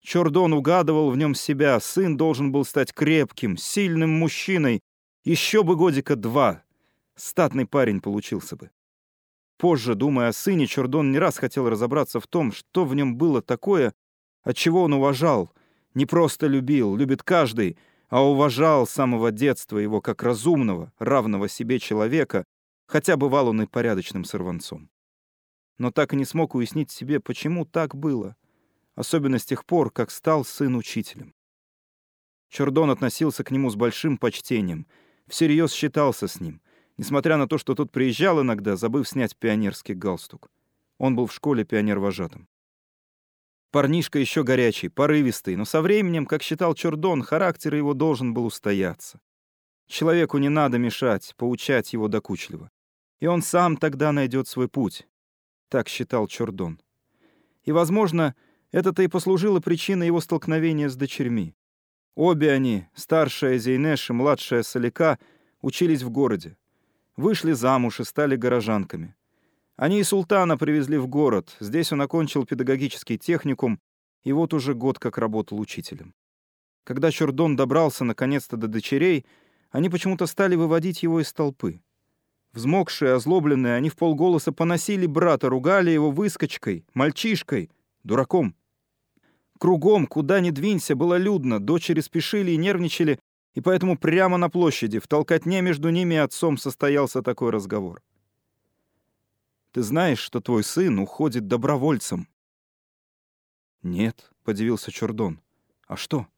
Чордон 0.00 0.52
угадывал 0.52 1.10
в 1.10 1.16
нем 1.16 1.34
себя, 1.34 1.80
сын 1.80 2.16
должен 2.16 2.52
был 2.52 2.64
стать 2.64 2.92
крепким, 2.92 3.56
сильным 3.56 4.10
мужчиной. 4.10 4.80
Еще 5.24 5.64
бы 5.64 5.74
годика 5.74 6.14
два. 6.14 6.62
Статный 7.16 7.66
парень 7.66 8.00
получился 8.00 8.54
бы. 8.54 8.70
Позже, 9.58 9.96
думая 9.96 10.28
о 10.28 10.32
сыне, 10.32 10.68
Чордон 10.68 11.10
не 11.10 11.18
раз 11.18 11.36
хотел 11.36 11.68
разобраться 11.68 12.20
в 12.20 12.28
том, 12.28 12.52
что 12.52 12.84
в 12.84 12.94
нем 12.94 13.16
было 13.16 13.42
такое, 13.42 13.92
от 14.44 14.56
чего 14.56 14.84
он 14.84 14.92
уважал, 14.92 15.52
не 15.94 16.06
просто 16.06 16.46
любил, 16.46 16.94
любит 16.94 17.24
каждый, 17.24 17.76
а 18.14 18.22
уважал 18.22 18.86
с 18.86 18.90
самого 18.90 19.32
детства 19.32 19.78
его 19.78 20.00
как 20.00 20.22
разумного, 20.22 20.92
равного 20.98 21.48
себе 21.48 21.80
человека, 21.80 22.44
хотя 22.86 23.16
бывал 23.16 23.48
он 23.48 23.62
и 23.62 23.66
порядочным 23.66 24.24
сорванцом. 24.24 24.88
Но 25.78 25.90
так 25.90 26.12
и 26.12 26.16
не 26.16 26.24
смог 26.24 26.54
уяснить 26.54 26.92
себе, 26.92 27.18
почему 27.18 27.64
так 27.64 27.96
было— 27.96 28.36
особенно 28.94 29.38
с 29.38 29.44
тех 29.44 29.64
пор, 29.64 29.90
как 29.90 30.10
стал 30.10 30.44
сын 30.44 30.76
учителем. 30.76 31.34
Чордон 32.48 32.90
относился 32.90 33.42
к 33.42 33.50
нему 33.50 33.70
с 33.70 33.76
большим 33.76 34.16
почтением, 34.16 34.86
всерьез 35.26 35.72
считался 35.72 36.28
с 36.28 36.40
ним, 36.40 36.60
несмотря 36.96 37.36
на 37.36 37.48
то, 37.48 37.58
что 37.58 37.74
тот 37.74 37.90
приезжал 37.90 38.40
иногда, 38.40 38.76
забыв 38.76 39.08
снять 39.08 39.36
пионерский 39.36 39.94
галстук. 39.94 40.50
Он 40.98 41.16
был 41.16 41.26
в 41.26 41.34
школе 41.34 41.64
пионер-вожатым. 41.64 42.46
Парнишка 43.74 44.20
еще 44.20 44.44
горячий, 44.44 44.88
порывистый, 44.88 45.56
но 45.56 45.64
со 45.64 45.82
временем, 45.82 46.26
как 46.26 46.44
считал 46.44 46.76
Чордон, 46.76 47.24
характер 47.24 47.74
его 47.74 47.92
должен 47.92 48.32
был 48.32 48.46
устояться. 48.46 49.18
Человеку 49.88 50.38
не 50.38 50.48
надо 50.48 50.78
мешать, 50.78 51.34
поучать 51.36 51.92
его 51.92 52.06
докучливо. 52.06 52.70
И 53.18 53.26
он 53.26 53.42
сам 53.42 53.76
тогда 53.76 54.12
найдет 54.12 54.46
свой 54.46 54.68
путь. 54.68 55.08
Так 55.70 55.88
считал 55.88 56.28
Чордон. 56.28 56.80
И, 57.64 57.72
возможно, 57.72 58.36
это-то 58.70 59.02
и 59.02 59.08
послужило 59.08 59.58
причиной 59.58 60.06
его 60.06 60.20
столкновения 60.20 60.88
с 60.88 60.94
дочерьми. 60.94 61.56
Обе 62.14 62.52
они, 62.52 62.86
старшая 62.94 63.58
Зейнеш 63.58 64.08
и 64.08 64.12
младшая 64.12 64.62
Салика, 64.62 65.18
учились 65.62 66.02
в 66.02 66.10
городе. 66.10 66.56
Вышли 67.16 67.50
замуж 67.50 67.98
и 67.98 68.04
стали 68.04 68.36
горожанками. 68.36 69.16
Они 69.76 69.98
и 69.98 70.04
султана 70.04 70.56
привезли 70.56 70.98
в 70.98 71.08
город. 71.08 71.56
Здесь 71.58 71.90
он 71.92 72.00
окончил 72.00 72.46
педагогический 72.46 73.18
техникум 73.18 73.80
и 74.22 74.32
вот 74.32 74.54
уже 74.54 74.74
год 74.74 74.98
как 74.98 75.18
работал 75.18 75.58
учителем. 75.58 76.14
Когда 76.84 77.10
Чордон 77.10 77.56
добрался 77.56 78.04
наконец-то 78.04 78.56
до 78.56 78.68
дочерей, 78.68 79.26
они 79.70 79.88
почему-то 79.88 80.26
стали 80.26 80.54
выводить 80.54 81.02
его 81.02 81.20
из 81.20 81.32
толпы. 81.32 81.80
Взмокшие, 82.52 83.14
озлобленные, 83.14 83.74
они 83.74 83.88
в 83.88 83.96
полголоса 83.96 84.52
поносили 84.52 85.06
брата, 85.06 85.48
ругали 85.48 85.90
его 85.90 86.12
выскочкой, 86.12 86.86
мальчишкой, 86.94 87.70
дураком. 88.04 88.54
Кругом, 89.58 90.06
куда 90.06 90.38
ни 90.40 90.50
двинься, 90.50 90.94
было 90.94 91.16
людно, 91.16 91.58
дочери 91.58 92.00
спешили 92.00 92.52
и 92.52 92.56
нервничали, 92.56 93.18
и 93.54 93.60
поэтому 93.60 93.98
прямо 93.98 94.36
на 94.36 94.50
площади, 94.50 95.00
в 95.00 95.08
толкотне 95.08 95.62
между 95.62 95.88
ними 95.88 96.14
и 96.14 96.18
отцом 96.18 96.58
состоялся 96.58 97.22
такой 97.22 97.50
разговор. 97.50 98.02
«Ты 99.74 99.82
знаешь, 99.82 100.20
что 100.20 100.40
твой 100.40 100.62
сын 100.62 101.00
уходит 101.00 101.48
добровольцем?» 101.48 102.28
«Нет»,— 103.82 104.30
подивился 104.44 104.92
Чурдон. 104.92 105.40
«А 105.88 105.96
что?» 105.96 106.28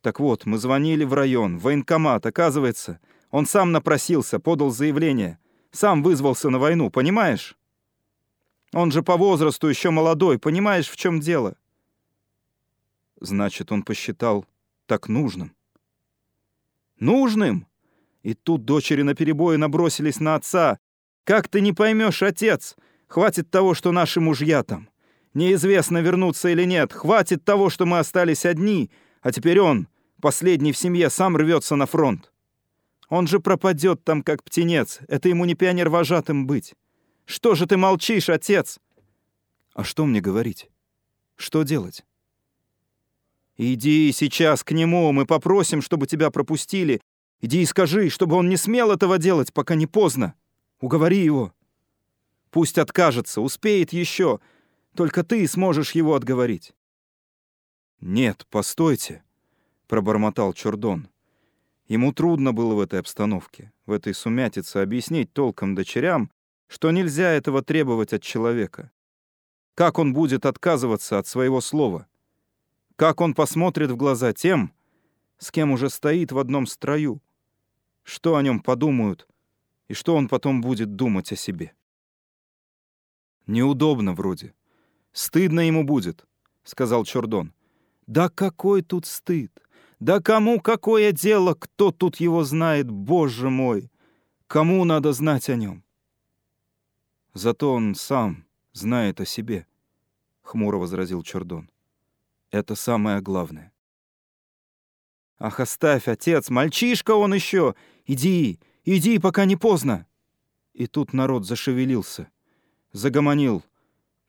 «Так 0.00 0.18
вот, 0.18 0.44
мы 0.44 0.58
звонили 0.58 1.04
в 1.04 1.14
район, 1.14 1.58
в 1.58 1.62
военкомат, 1.62 2.26
оказывается. 2.26 2.98
Он 3.30 3.46
сам 3.46 3.70
напросился, 3.70 4.40
подал 4.40 4.70
заявление. 4.70 5.38
Сам 5.70 6.02
вызвался 6.02 6.50
на 6.50 6.58
войну, 6.58 6.90
понимаешь? 6.90 7.56
Он 8.72 8.90
же 8.90 9.04
по 9.04 9.16
возрасту 9.16 9.68
еще 9.68 9.90
молодой, 9.90 10.40
понимаешь, 10.40 10.88
в 10.88 10.96
чем 10.96 11.20
дело?» 11.20 11.56
Значит, 13.20 13.70
он 13.70 13.84
посчитал 13.84 14.44
так 14.86 15.08
нужным. 15.08 15.54
«Нужным?» 16.98 17.68
И 18.24 18.34
тут 18.34 18.64
дочери 18.64 19.02
наперебой 19.02 19.56
набросились 19.56 20.18
на 20.18 20.34
отца. 20.34 20.80
«Как 21.28 21.46
ты 21.46 21.60
не 21.60 21.74
поймешь, 21.74 22.22
отец? 22.22 22.74
Хватит 23.06 23.50
того, 23.50 23.74
что 23.74 23.92
наши 23.92 24.18
мужья 24.18 24.62
там. 24.62 24.88
Неизвестно, 25.34 25.98
вернуться 25.98 26.48
или 26.48 26.64
нет. 26.64 26.94
Хватит 26.94 27.44
того, 27.44 27.68
что 27.68 27.84
мы 27.84 27.98
остались 27.98 28.46
одни, 28.46 28.90
а 29.20 29.30
теперь 29.30 29.60
он, 29.60 29.88
последний 30.22 30.72
в 30.72 30.78
семье, 30.78 31.10
сам 31.10 31.36
рвется 31.36 31.76
на 31.76 31.84
фронт. 31.84 32.32
Он 33.10 33.26
же 33.26 33.40
пропадет 33.40 34.02
там, 34.04 34.22
как 34.22 34.42
птенец. 34.42 35.00
Это 35.06 35.28
ему 35.28 35.44
не 35.44 35.54
пионер-вожатым 35.54 36.46
быть. 36.46 36.72
Что 37.26 37.54
же 37.54 37.66
ты 37.66 37.76
молчишь, 37.76 38.30
отец?» 38.30 38.78
«А 39.74 39.84
что 39.84 40.06
мне 40.06 40.22
говорить? 40.22 40.70
Что 41.36 41.62
делать?» 41.62 42.06
«Иди 43.58 44.12
сейчас 44.12 44.64
к 44.64 44.72
нему, 44.72 45.12
мы 45.12 45.26
попросим, 45.26 45.82
чтобы 45.82 46.06
тебя 46.06 46.30
пропустили. 46.30 47.02
Иди 47.42 47.60
и 47.60 47.66
скажи, 47.66 48.08
чтобы 48.08 48.34
он 48.36 48.48
не 48.48 48.56
смел 48.56 48.90
этого 48.90 49.18
делать, 49.18 49.52
пока 49.52 49.74
не 49.74 49.86
поздно. 49.86 50.32
Уговори 50.80 51.18
его. 51.18 51.52
Пусть 52.50 52.78
откажется, 52.78 53.40
успеет 53.40 53.92
еще. 53.92 54.40
Только 54.94 55.24
ты 55.24 55.46
сможешь 55.46 55.92
его 55.92 56.14
отговорить». 56.14 56.74
«Нет, 58.00 58.46
постойте»,— 58.50 59.24
пробормотал 59.88 60.52
Чурдон. 60.52 61.08
Ему 61.88 62.12
трудно 62.12 62.52
было 62.52 62.74
в 62.74 62.80
этой 62.80 63.00
обстановке, 63.00 63.72
в 63.86 63.92
этой 63.92 64.14
сумятице 64.14 64.76
объяснить 64.76 65.32
толком 65.32 65.74
дочерям, 65.74 66.30
что 66.68 66.90
нельзя 66.90 67.30
этого 67.30 67.62
требовать 67.62 68.12
от 68.12 68.22
человека. 68.22 68.90
Как 69.74 69.98
он 69.98 70.12
будет 70.12 70.44
отказываться 70.44 71.18
от 71.18 71.26
своего 71.26 71.60
слова? 71.60 72.06
Как 72.96 73.20
он 73.20 73.34
посмотрит 73.34 73.90
в 73.90 73.96
глаза 73.96 74.32
тем, 74.32 74.72
с 75.38 75.50
кем 75.50 75.70
уже 75.70 75.88
стоит 75.88 76.30
в 76.30 76.38
одном 76.38 76.66
строю? 76.66 77.22
Что 78.02 78.36
о 78.36 78.42
нем 78.42 78.60
подумают 78.60 79.26
и 79.88 79.94
что 79.94 80.14
он 80.14 80.28
потом 80.28 80.60
будет 80.60 80.94
думать 80.94 81.32
о 81.32 81.36
себе? 81.36 81.74
Неудобно 83.46 84.12
вроде. 84.12 84.54
Стыдно 85.12 85.60
ему 85.60 85.84
будет, 85.84 86.26
сказал 86.62 87.04
Чордон. 87.04 87.54
Да 88.06 88.28
какой 88.28 88.82
тут 88.82 89.06
стыд? 89.06 89.52
Да 90.00 90.20
кому 90.20 90.60
какое 90.60 91.12
дело, 91.12 91.54
кто 91.54 91.90
тут 91.90 92.16
его 92.16 92.44
знает, 92.44 92.90
боже 92.90 93.50
мой? 93.50 93.90
Кому 94.46 94.84
надо 94.84 95.12
знать 95.12 95.48
о 95.50 95.56
нем? 95.56 95.82
Зато 97.34 97.72
он 97.72 97.94
сам 97.94 98.46
знает 98.72 99.20
о 99.20 99.26
себе, 99.26 99.66
хмуро 100.42 100.76
возразил 100.78 101.22
Чордон. 101.22 101.70
Это 102.50 102.74
самое 102.74 103.20
главное. 103.20 103.72
Ах, 105.38 105.60
оставь, 105.60 106.08
отец, 106.08 106.50
мальчишка 106.50 107.12
он 107.12 107.34
еще. 107.34 107.74
Иди, 108.06 108.60
иди, 108.96 109.18
пока 109.18 109.44
не 109.44 109.56
поздно. 109.56 110.06
И 110.72 110.86
тут 110.86 111.12
народ 111.12 111.46
зашевелился, 111.46 112.28
загомонил, 112.92 113.62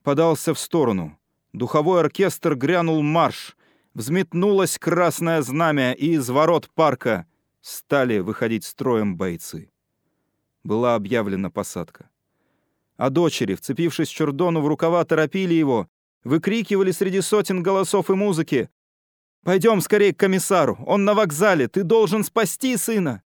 подался 0.04 0.54
в 0.54 0.60
сторону. 0.60 1.18
Духовой 1.54 2.02
оркестр 2.02 2.56
грянул 2.56 3.02
марш. 3.02 3.56
Взметнулось 3.94 4.78
красное 4.78 5.42
знамя, 5.42 5.94
и 5.94 6.14
из 6.14 6.30
ворот 6.30 6.70
парка 6.74 7.26
стали 7.62 8.20
выходить 8.20 8.64
строем 8.64 9.18
бойцы. 9.18 9.72
Была 10.64 10.96
объявлена 10.96 11.50
посадка. 11.50 12.10
А 12.98 13.10
дочери, 13.10 13.56
вцепившись 13.56 14.10
Чурдону 14.10 14.62
в 14.62 14.68
рукава, 14.68 15.04
торопили 15.06 15.54
его, 15.54 15.90
Выкрикивали 16.24 16.92
среди 16.92 17.22
сотен 17.22 17.64
голосов 17.64 18.10
и 18.10 18.14
музыки. 18.14 18.70
«Пойдем 19.44 19.80
скорее 19.80 20.14
к 20.14 20.20
комиссару! 20.20 20.78
Он 20.86 21.06
на 21.06 21.14
вокзале! 21.14 21.68
Ты 21.68 21.84
должен 21.84 22.24
спасти 22.24 22.76
сына!» 22.76 23.24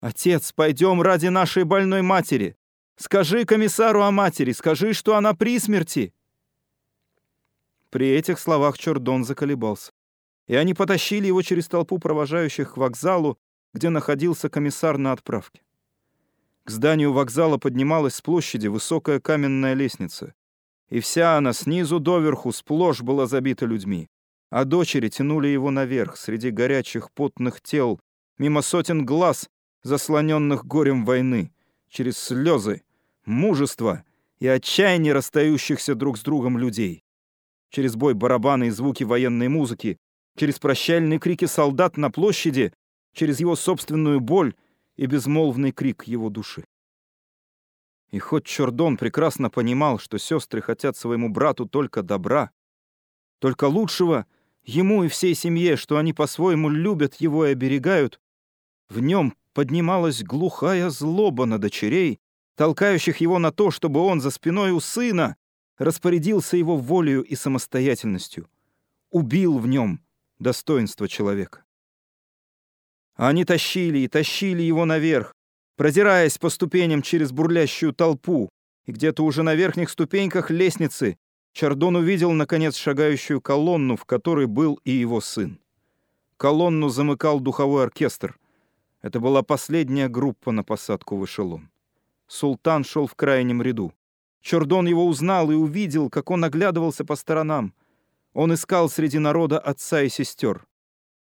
«Отец, 0.00 0.52
пойдем 0.52 1.02
ради 1.02 1.28
нашей 1.28 1.64
больной 1.64 2.02
матери! 2.02 2.56
Скажи 2.96 3.44
комиссару 3.44 4.02
о 4.02 4.10
матери! 4.10 4.52
Скажи, 4.52 4.92
что 4.92 5.16
она 5.16 5.34
при 5.34 5.58
смерти!» 5.58 6.12
При 7.90 8.08
этих 8.10 8.38
словах 8.38 8.78
Чордон 8.78 9.24
заколебался, 9.24 9.92
и 10.46 10.54
они 10.54 10.74
потащили 10.74 11.26
его 11.26 11.42
через 11.42 11.68
толпу 11.68 11.98
провожающих 11.98 12.74
к 12.74 12.76
вокзалу, 12.76 13.38
где 13.74 13.88
находился 13.88 14.48
комиссар 14.48 14.98
на 14.98 15.12
отправке. 15.12 15.62
К 16.64 16.70
зданию 16.70 17.12
вокзала 17.12 17.58
поднималась 17.58 18.14
с 18.14 18.20
площади 18.20 18.68
высокая 18.68 19.20
каменная 19.20 19.74
лестница 19.74 20.34
и 20.90 20.98
вся 21.00 21.36
она 21.36 21.52
снизу 21.52 22.00
доверху 22.00 22.52
сплошь 22.52 23.00
была 23.00 23.26
забита 23.26 23.64
людьми. 23.64 24.08
А 24.50 24.64
дочери 24.64 25.08
тянули 25.08 25.46
его 25.46 25.70
наверх, 25.70 26.16
среди 26.16 26.50
горячих 26.50 27.12
потных 27.12 27.60
тел, 27.60 28.00
мимо 28.36 28.62
сотен 28.62 29.06
глаз, 29.06 29.48
заслоненных 29.82 30.66
горем 30.66 31.04
войны, 31.04 31.52
через 31.88 32.18
слезы, 32.18 32.82
мужество 33.24 34.04
и 34.38 34.46
отчаяние 34.46 35.12
расстающихся 35.12 35.94
друг 35.94 36.18
с 36.18 36.22
другом 36.22 36.58
людей. 36.58 37.04
Через 37.70 37.96
бой 37.96 38.14
барабаны 38.14 38.68
и 38.68 38.70
звуки 38.70 39.04
военной 39.04 39.48
музыки, 39.48 39.98
через 40.36 40.58
прощальные 40.58 41.18
крики 41.18 41.44
солдат 41.44 41.96
на 41.96 42.10
площади, 42.10 42.72
через 43.12 43.40
его 43.40 43.56
собственную 43.56 44.20
боль 44.20 44.54
и 44.96 45.06
безмолвный 45.06 45.72
крик 45.72 46.04
его 46.04 46.30
души. 46.30 46.64
И 48.10 48.18
хоть 48.18 48.44
Чордон 48.44 48.96
прекрасно 48.96 49.50
понимал, 49.50 49.98
что 49.98 50.18
сестры 50.18 50.60
хотят 50.60 50.96
своему 50.96 51.28
брату 51.28 51.66
только 51.66 52.02
добра, 52.02 52.50
только 53.38 53.64
лучшего 53.64 54.26
ему 54.64 55.04
и 55.04 55.08
всей 55.08 55.34
семье, 55.34 55.76
что 55.76 55.96
они 55.96 56.12
по-своему 56.12 56.68
любят 56.68 57.16
его 57.16 57.46
и 57.46 57.52
оберегают, 57.52 58.20
в 58.88 59.00
нем 59.00 59.34
поднималась 59.60 60.22
глухая 60.22 60.88
злоба 60.88 61.44
на 61.44 61.58
дочерей, 61.58 62.18
толкающих 62.54 63.18
его 63.18 63.38
на 63.38 63.52
то, 63.52 63.70
чтобы 63.70 64.00
он 64.00 64.22
за 64.22 64.30
спиной 64.30 64.70
у 64.70 64.80
сына 64.80 65.36
распорядился 65.76 66.56
его 66.56 66.78
волею 66.78 67.22
и 67.24 67.34
самостоятельностью, 67.34 68.48
убил 69.10 69.58
в 69.58 69.66
нем 69.66 70.00
достоинство 70.38 71.06
человека. 71.08 71.62
Они 73.16 73.44
тащили 73.44 73.98
и 73.98 74.08
тащили 74.08 74.62
его 74.62 74.86
наверх, 74.86 75.34
продираясь 75.76 76.38
по 76.38 76.48
ступеням 76.48 77.02
через 77.02 77.30
бурлящую 77.30 77.92
толпу, 77.92 78.48
и 78.86 78.92
где-то 78.92 79.22
уже 79.22 79.42
на 79.42 79.54
верхних 79.54 79.90
ступеньках 79.90 80.50
лестницы 80.50 81.18
Чардон 81.52 81.96
увидел, 81.96 82.32
наконец, 82.32 82.76
шагающую 82.76 83.42
колонну, 83.42 83.96
в 83.96 84.06
которой 84.06 84.46
был 84.46 84.80
и 84.84 84.90
его 84.90 85.20
сын. 85.20 85.60
Колонну 86.38 86.88
замыкал 86.88 87.40
духовой 87.40 87.82
оркестр. 87.82 88.39
Это 89.02 89.18
была 89.18 89.42
последняя 89.42 90.08
группа 90.08 90.52
на 90.52 90.62
посадку 90.62 91.16
в 91.16 91.24
эшелон. 91.24 91.70
Султан 92.26 92.84
шел 92.84 93.06
в 93.06 93.14
крайнем 93.14 93.62
ряду. 93.62 93.92
Чордон 94.42 94.86
его 94.86 95.06
узнал 95.06 95.50
и 95.50 95.54
увидел, 95.54 96.10
как 96.10 96.30
он 96.30 96.44
оглядывался 96.44 97.04
по 97.04 97.16
сторонам. 97.16 97.74
Он 98.32 98.54
искал 98.54 98.88
среди 98.88 99.18
народа 99.18 99.58
отца 99.58 100.02
и 100.02 100.08
сестер. 100.08 100.66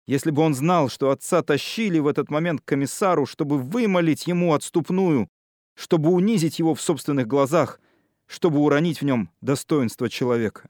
Если 0.05 0.31
бы 0.31 0.41
он 0.41 0.53
знал, 0.53 0.89
что 0.89 1.11
отца 1.11 1.41
тащили 1.41 1.99
в 1.99 2.07
этот 2.07 2.29
момент 2.29 2.61
к 2.61 2.65
комиссару, 2.65 3.25
чтобы 3.25 3.57
вымолить 3.57 4.27
ему 4.27 4.53
отступную, 4.53 5.29
чтобы 5.75 6.09
унизить 6.09 6.59
его 6.59 6.75
в 6.75 6.81
собственных 6.81 7.27
глазах, 7.27 7.79
чтобы 8.27 8.59
уронить 8.59 9.01
в 9.01 9.05
нем 9.05 9.31
достоинство 9.41 10.09
человека. 10.09 10.69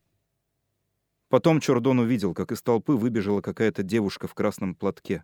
Потом 1.30 1.60
Чордон 1.60 2.00
увидел, 2.00 2.36
как 2.36 2.52
из 2.52 2.62
толпы 2.62 2.94
выбежала 2.94 3.42
какая-то 3.42 3.82
девушка 3.82 4.28
в 4.28 4.36
красном 4.36 4.76
платке. 4.76 5.24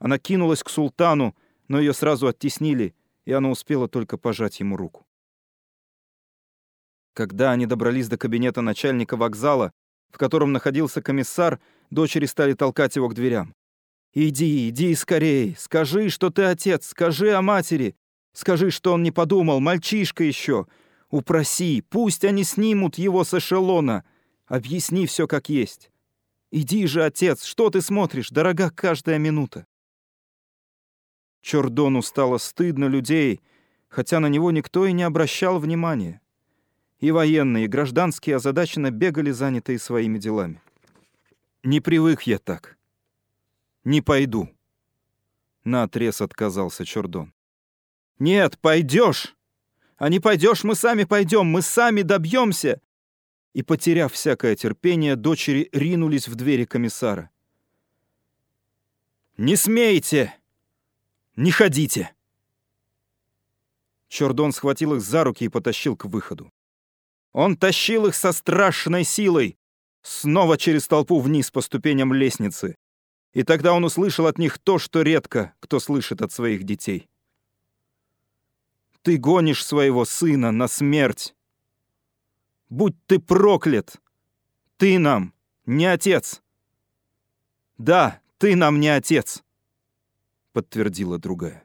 Она 0.00 0.18
кинулась 0.18 0.64
к 0.64 0.70
султану, 0.70 1.36
но 1.68 1.78
ее 1.78 1.92
сразу 1.92 2.26
оттеснили, 2.26 2.94
и 3.26 3.32
она 3.32 3.50
успела 3.50 3.86
только 3.86 4.16
пожать 4.16 4.58
ему 4.58 4.76
руку. 4.76 5.06
Когда 7.12 7.52
они 7.52 7.66
добрались 7.66 8.08
до 8.08 8.16
кабинета 8.16 8.62
начальника 8.62 9.16
вокзала, 9.16 9.72
в 10.10 10.18
котором 10.18 10.52
находился 10.52 11.02
комиссар, 11.02 11.60
Дочери 11.90 12.26
стали 12.26 12.54
толкать 12.54 12.96
его 12.96 13.08
к 13.08 13.14
дверям. 13.14 13.54
«Иди, 14.14 14.68
иди 14.68 14.94
скорей! 14.94 15.56
Скажи, 15.58 16.08
что 16.08 16.30
ты 16.30 16.44
отец! 16.44 16.86
Скажи 16.86 17.32
о 17.32 17.42
матери! 17.42 17.94
Скажи, 18.32 18.70
что 18.70 18.92
он 18.92 19.02
не 19.02 19.10
подумал, 19.10 19.60
мальчишка 19.60 20.24
еще! 20.24 20.66
Упроси, 21.10 21.82
пусть 21.88 22.24
они 22.24 22.44
снимут 22.44 22.96
его 22.96 23.24
с 23.24 23.34
эшелона! 23.34 24.04
Объясни 24.46 25.06
все 25.06 25.26
как 25.26 25.48
есть! 25.48 25.90
Иди 26.52 26.86
же, 26.86 27.04
отец, 27.04 27.44
что 27.44 27.70
ты 27.70 27.82
смотришь? 27.82 28.30
Дорога 28.30 28.70
каждая 28.70 29.18
минута!» 29.18 29.66
Чордону 31.40 32.02
стало 32.02 32.38
стыдно 32.38 32.86
людей, 32.86 33.40
хотя 33.88 34.20
на 34.20 34.26
него 34.26 34.50
никто 34.50 34.86
и 34.86 34.92
не 34.92 35.02
обращал 35.02 35.58
внимания. 35.58 36.20
И 36.98 37.10
военные, 37.10 37.64
и 37.64 37.68
гражданские 37.68 38.36
озадаченно 38.36 38.90
бегали, 38.90 39.30
занятые 39.30 39.78
своими 39.78 40.18
делами. 40.18 40.60
Не 41.62 41.80
привык 41.80 42.22
я 42.22 42.38
так. 42.38 42.78
Не 43.84 44.02
пойду. 44.02 44.50
Наотрез 45.64 46.20
отказался 46.20 46.84
Чордон. 46.84 47.32
Нет, 48.18 48.58
пойдешь. 48.58 49.34
А 49.96 50.08
не 50.08 50.20
пойдешь, 50.20 50.64
мы 50.64 50.74
сами 50.74 51.04
пойдем, 51.04 51.46
мы 51.46 51.62
сами 51.62 52.02
добьемся. 52.02 52.80
И, 53.52 53.62
потеряв 53.62 54.12
всякое 54.12 54.54
терпение, 54.56 55.16
дочери 55.16 55.68
ринулись 55.72 56.28
в 56.28 56.34
двери 56.34 56.64
комиссара. 56.64 57.30
«Не 59.36 59.56
смейте! 59.56 60.39
Не 61.40 61.52
ходите!» 61.52 62.14
Чордон 64.08 64.52
схватил 64.52 64.96
их 64.96 65.00
за 65.00 65.24
руки 65.24 65.44
и 65.44 65.48
потащил 65.48 65.96
к 65.96 66.04
выходу. 66.04 66.52
Он 67.32 67.56
тащил 67.56 68.04
их 68.04 68.14
со 68.14 68.32
страшной 68.32 69.04
силой, 69.04 69.56
снова 70.02 70.58
через 70.58 70.86
толпу 70.86 71.18
вниз 71.18 71.50
по 71.50 71.62
ступеням 71.62 72.12
лестницы. 72.12 72.76
И 73.32 73.42
тогда 73.42 73.72
он 73.72 73.84
услышал 73.84 74.26
от 74.26 74.36
них 74.36 74.58
то, 74.58 74.78
что 74.78 75.00
редко 75.00 75.54
кто 75.60 75.80
слышит 75.80 76.20
от 76.20 76.30
своих 76.30 76.64
детей. 76.64 77.08
«Ты 79.00 79.16
гонишь 79.16 79.64
своего 79.64 80.04
сына 80.04 80.50
на 80.50 80.68
смерть. 80.68 81.34
Будь 82.68 82.96
ты 83.06 83.18
проклят! 83.18 83.96
Ты 84.76 84.98
нам 84.98 85.32
не 85.64 85.86
отец!» 85.86 86.42
«Да, 87.78 88.20
ты 88.36 88.56
нам 88.56 88.78
не 88.78 88.90
отец!»— 88.90 89.42
подтвердила 90.52 91.18
другая. 91.18 91.64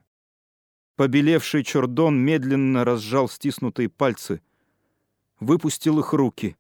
Побелевший 0.95 1.63
Чордон 1.63 2.17
медленно 2.17 2.86
разжал 2.86 3.28
стиснутые 3.28 3.89
пальцы, 3.89 4.41
выпустил 5.39 6.00
их 6.00 6.13
руки. 6.13 6.56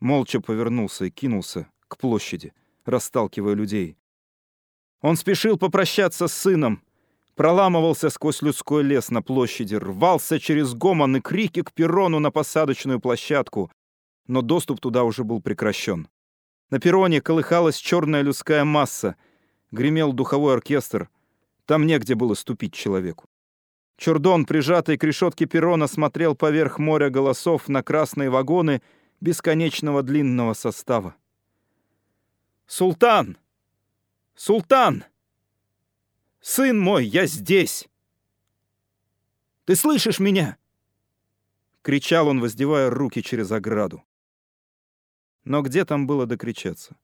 Молча 0.00 0.40
повернулся 0.40 1.04
и 1.04 1.10
кинулся 1.10 1.68
к 1.86 1.98
площади, 1.98 2.52
расталкивая 2.84 3.54
людей. 3.54 3.96
Он 5.00 5.16
спешил 5.16 5.56
попрощаться 5.56 6.26
с 6.26 6.32
сыном, 6.32 6.82
проламывался 7.34 8.10
сквозь 8.10 8.42
людской 8.42 8.82
лес 8.82 9.10
на 9.10 9.22
площади, 9.22 9.74
рвался 9.74 10.40
через 10.40 10.74
гомон 10.74 11.16
и 11.16 11.20
крики 11.20 11.62
к 11.62 11.72
перрону 11.72 12.18
на 12.18 12.30
посадочную 12.30 13.00
площадку, 13.00 13.70
но 14.26 14.42
доступ 14.42 14.80
туда 14.80 15.04
уже 15.04 15.24
был 15.24 15.40
прекращен. 15.40 16.08
На 16.70 16.80
перроне 16.80 17.20
колыхалась 17.20 17.76
черная 17.76 18.22
людская 18.22 18.64
масса, 18.64 19.16
гремел 19.72 20.12
духовой 20.12 20.54
оркестр— 20.54 21.08
там 21.66 21.86
негде 21.86 22.14
было 22.14 22.34
ступить 22.34 22.74
человеку. 22.74 23.28
Чурдон, 23.96 24.46
прижатый 24.46 24.98
к 24.98 25.04
решетке 25.04 25.46
перрона, 25.46 25.86
смотрел 25.86 26.34
поверх 26.34 26.78
моря 26.78 27.08
голосов 27.08 27.68
на 27.68 27.82
красные 27.82 28.30
вагоны 28.30 28.82
бесконечного 29.20 30.02
длинного 30.02 30.54
состава. 30.54 31.14
«Султан! 32.66 33.38
Султан! 34.34 35.04
Сын 36.40 36.78
мой, 36.78 37.06
я 37.06 37.26
здесь! 37.26 37.88
Ты 39.64 39.76
слышишь 39.76 40.18
меня?» 40.18 40.56
Кричал 41.82 42.28
он, 42.28 42.40
воздевая 42.40 42.90
руки 42.90 43.22
через 43.22 43.52
ограду. 43.52 44.02
Но 45.44 45.62
где 45.62 45.84
там 45.84 46.06
было 46.06 46.26
докричаться? 46.26 46.96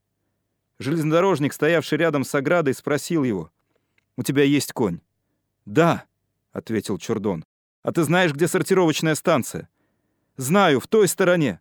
Железнодорожник, 0.79 1.53
стоявший 1.53 1.99
рядом 1.99 2.25
с 2.25 2.35
оградой, 2.35 2.75
спросил 2.75 3.25
его— 3.25 3.51
у 4.19 4.25
тебя 4.25 4.43
есть 4.43 4.73
конь?» 4.73 5.01
«Да»,— 5.65 6.05
ответил 6.53 6.99
Чурдон. 6.99 7.45
«А 7.85 7.93
ты 7.93 8.03
знаешь, 8.03 8.33
где 8.33 8.49
сортировочная 8.49 9.15
станция?» 9.15 9.69
«Знаю, 10.37 10.81
в 10.81 10.89
той 10.89 11.07
стороне». 11.07 11.61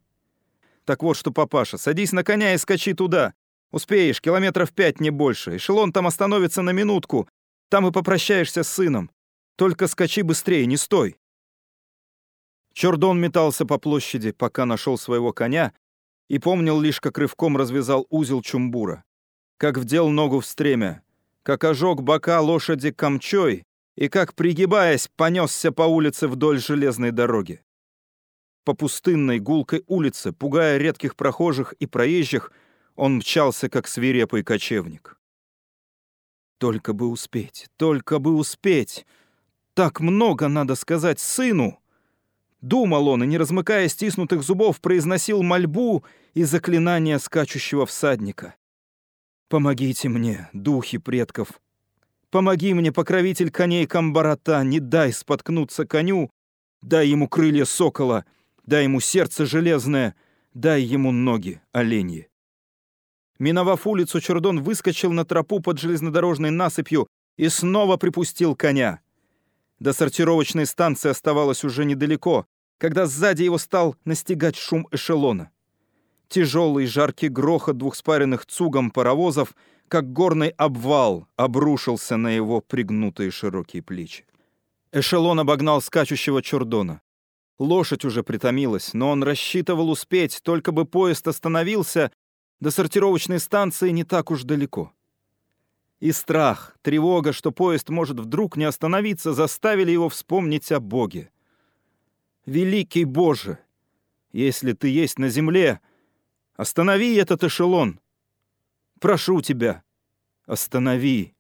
«Так 0.84 1.04
вот 1.04 1.18
что, 1.18 1.32
папаша, 1.32 1.78
садись 1.78 2.14
на 2.14 2.24
коня 2.24 2.56
и 2.56 2.58
скачи 2.58 2.96
туда. 2.96 3.36
Успеешь, 3.70 4.22
километров 4.22 4.72
пять, 4.72 5.00
не 5.00 5.12
больше. 5.12 5.58
Эшелон 5.58 5.94
там 5.94 6.08
остановится 6.08 6.64
на 6.64 6.72
минутку. 6.72 7.30
Там 7.70 7.86
и 7.86 7.92
попрощаешься 7.92 8.64
с 8.64 8.70
сыном. 8.70 9.12
Только 9.56 9.86
скачи 9.86 10.24
быстрее, 10.24 10.66
не 10.66 10.78
стой». 10.78 11.20
Чордон 12.74 13.22
метался 13.22 13.68
по 13.68 13.78
площади, 13.78 14.32
пока 14.32 14.66
нашел 14.66 14.98
своего 14.98 15.32
коня, 15.32 15.74
и 16.28 16.40
помнил 16.40 16.82
лишь, 16.82 17.00
как 17.00 17.20
рывком 17.20 17.56
развязал 17.56 18.08
узел 18.10 18.42
чумбура, 18.42 19.04
как 19.58 19.78
вдел 19.78 20.10
ногу 20.10 20.40
в 20.40 20.46
стремя, 20.46 21.04
как 21.44 21.64
ожег 21.64 22.02
бока 22.02 22.40
лошади 22.42 22.92
камчой 22.92 23.64
и 23.96 24.08
как, 24.10 24.36
пригибаясь, 24.36 25.10
понесся 25.16 25.72
по 25.72 25.84
улице 25.84 26.28
вдоль 26.28 26.60
железной 26.60 27.12
дороги. 27.12 27.62
По 28.64 28.74
пустынной 28.74 29.40
гулкой 29.40 29.84
улице, 29.88 30.34
пугая 30.34 30.78
редких 30.78 31.16
прохожих 31.16 31.74
и 31.74 31.86
проезжих, 31.86 32.52
он 32.96 33.18
мчался, 33.18 33.70
как 33.70 33.88
свирепый 33.88 34.44
кочевник. 34.44 35.18
Только 36.58 36.94
бы 36.94 37.08
успеть, 37.08 37.68
только 37.78 38.20
бы 38.20 38.36
успеть. 38.36 39.06
Так 39.74 40.00
много 40.00 40.48
надо 40.48 40.76
сказать 40.76 41.20
сыну. 41.20 41.80
Думал 42.62 43.08
он 43.08 43.24
и, 43.24 43.28
не 43.28 43.38
размыкая 43.38 43.88
стиснутых 43.88 44.42
зубов, 44.42 44.82
произносил 44.82 45.44
мольбу 45.44 46.04
и 46.34 46.44
заклинание 46.44 47.20
скачущего 47.20 47.86
всадника. 47.86 48.56
Помогите 49.50 50.10
мне, 50.10 50.50
духи 50.54 50.98
предков. 50.98 51.62
Помоги 52.30 52.74
мне, 52.74 52.92
покровитель 52.92 53.50
коней 53.50 53.88
Камбарата, 53.88 54.64
не 54.64 54.80
дай 54.80 55.14
споткнуться 55.14 55.86
коню, 55.86 56.30
дай 56.82 57.08
ему 57.08 57.30
крылья 57.30 57.64
сокола, 57.64 58.26
дай 58.66 58.84
ему 58.84 59.00
сердце 59.00 59.46
железное, 59.46 60.16
дай 60.54 60.82
ему 60.82 61.12
ноги 61.12 61.62
оленьи. 61.72 62.30
Миновав 63.40 63.88
улицу, 63.88 64.20
Чурдон 64.20 64.62
выскочил 64.62 65.14
на 65.14 65.24
тропу 65.24 65.62
под 65.62 65.80
железнодорожной 65.80 66.52
насыпью 66.52 67.08
и 67.38 67.48
снова 67.48 67.96
припустил 67.98 68.56
коня. 68.56 69.00
До 69.80 69.94
сортировочной 69.94 70.66
станции 70.66 71.10
оставалось 71.10 71.64
уже 71.64 71.86
недалеко, 71.86 72.46
когда 72.80 73.06
сзади 73.06 73.44
его 73.44 73.58
стал 73.58 73.96
настигать 74.06 74.56
шум 74.56 74.88
эшелона. 74.92 75.52
Тяжелый 76.30 76.86
жаркий 76.88 77.30
грохот 77.30 77.78
двухспаренных 77.78 78.46
цугом 78.46 78.92
паровозов, 78.92 79.56
как 79.88 80.12
горный 80.12 80.50
обвал, 80.50 81.28
обрушился 81.38 82.18
на 82.18 82.30
его 82.30 82.60
пригнутые 82.60 83.32
широкие 83.32 83.82
плечи. 83.82 84.26
Эшелон 84.92 85.40
обогнал 85.40 85.82
скачущего 85.82 86.42
чурдона. 86.42 87.02
Лошадь 87.60 88.06
уже 88.06 88.24
притомилась, 88.24 88.94
но 88.94 89.10
он 89.10 89.24
рассчитывал 89.24 89.90
успеть, 89.90 90.42
только 90.44 90.72
бы 90.72 90.86
поезд 90.86 91.28
остановился, 91.28 92.12
до 92.60 92.72
сортировочной 92.72 93.40
станции 93.40 93.90
не 93.90 94.04
так 94.04 94.32
уж 94.32 94.44
далеко. 94.44 94.92
И 96.00 96.12
страх, 96.12 96.78
тревога, 96.82 97.34
что 97.34 97.52
поезд 97.52 97.90
может 97.90 98.20
вдруг 98.20 98.58
не 98.58 98.66
остановиться, 98.66 99.34
заставили 99.34 99.92
его 99.92 100.10
вспомнить 100.10 100.72
о 100.72 100.80
Боге. 100.80 101.32
«Великий 102.46 103.04
Боже, 103.04 103.58
если 104.32 104.74
ты 104.74 104.90
есть 104.90 105.18
на 105.18 105.30
земле, 105.30 105.82
Останови 106.58 107.14
этот 107.14 107.44
эшелон! 107.44 108.00
Прошу 109.00 109.42
тебя! 109.42 109.84
Останови! 110.48 111.36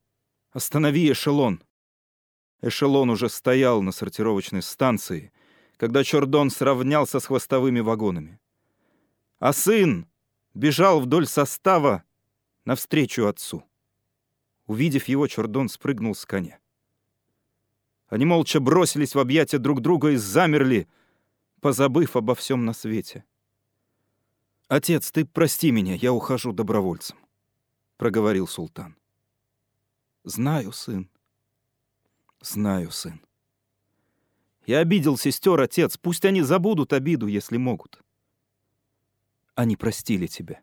Останови 0.51 1.11
эшелон!» 1.11 1.63
Эшелон 2.61 3.09
уже 3.09 3.27
стоял 3.27 3.81
на 3.81 3.91
сортировочной 3.91 4.61
станции, 4.61 5.33
когда 5.77 6.03
Чордон 6.03 6.51
сравнялся 6.51 7.19
с 7.19 7.25
хвостовыми 7.25 7.79
вагонами. 7.79 8.39
А 9.39 9.53
сын 9.53 10.07
бежал 10.53 10.99
вдоль 10.99 11.25
состава 11.25 12.03
навстречу 12.65 13.25
отцу. 13.25 13.63
Увидев 14.67 15.07
его, 15.07 15.27
Чордон 15.27 15.67
спрыгнул 15.69 16.13
с 16.13 16.27
коня. 16.27 16.59
Они 18.07 18.25
молча 18.25 18.59
бросились 18.59 19.15
в 19.15 19.19
объятия 19.19 19.57
друг 19.57 19.81
друга 19.81 20.11
и 20.11 20.15
замерли, 20.15 20.87
позабыв 21.59 22.15
обо 22.15 22.35
всем 22.35 22.65
на 22.65 22.73
свете. 22.73 23.25
«Отец, 24.67 25.11
ты 25.11 25.23
прости 25.23 25.71
меня, 25.71 25.95
я 25.95 26.11
ухожу 26.11 26.51
добровольцем»,— 26.51 27.17
проговорил 27.97 28.47
султан. 28.47 28.97
«Знаю, 30.25 30.73
сын. 30.73 31.09
Знаю, 32.41 32.91
сын. 32.91 33.21
Я 34.65 34.79
обидел 34.79 35.17
сестер, 35.17 35.61
отец, 35.61 35.97
пусть 35.97 36.25
они 36.25 36.41
забудут 36.41 36.91
обиду, 36.91 37.27
если 37.27 37.55
могут. 37.55 38.01
Они 39.55 39.77
простили 39.77 40.27
тебя. 40.27 40.61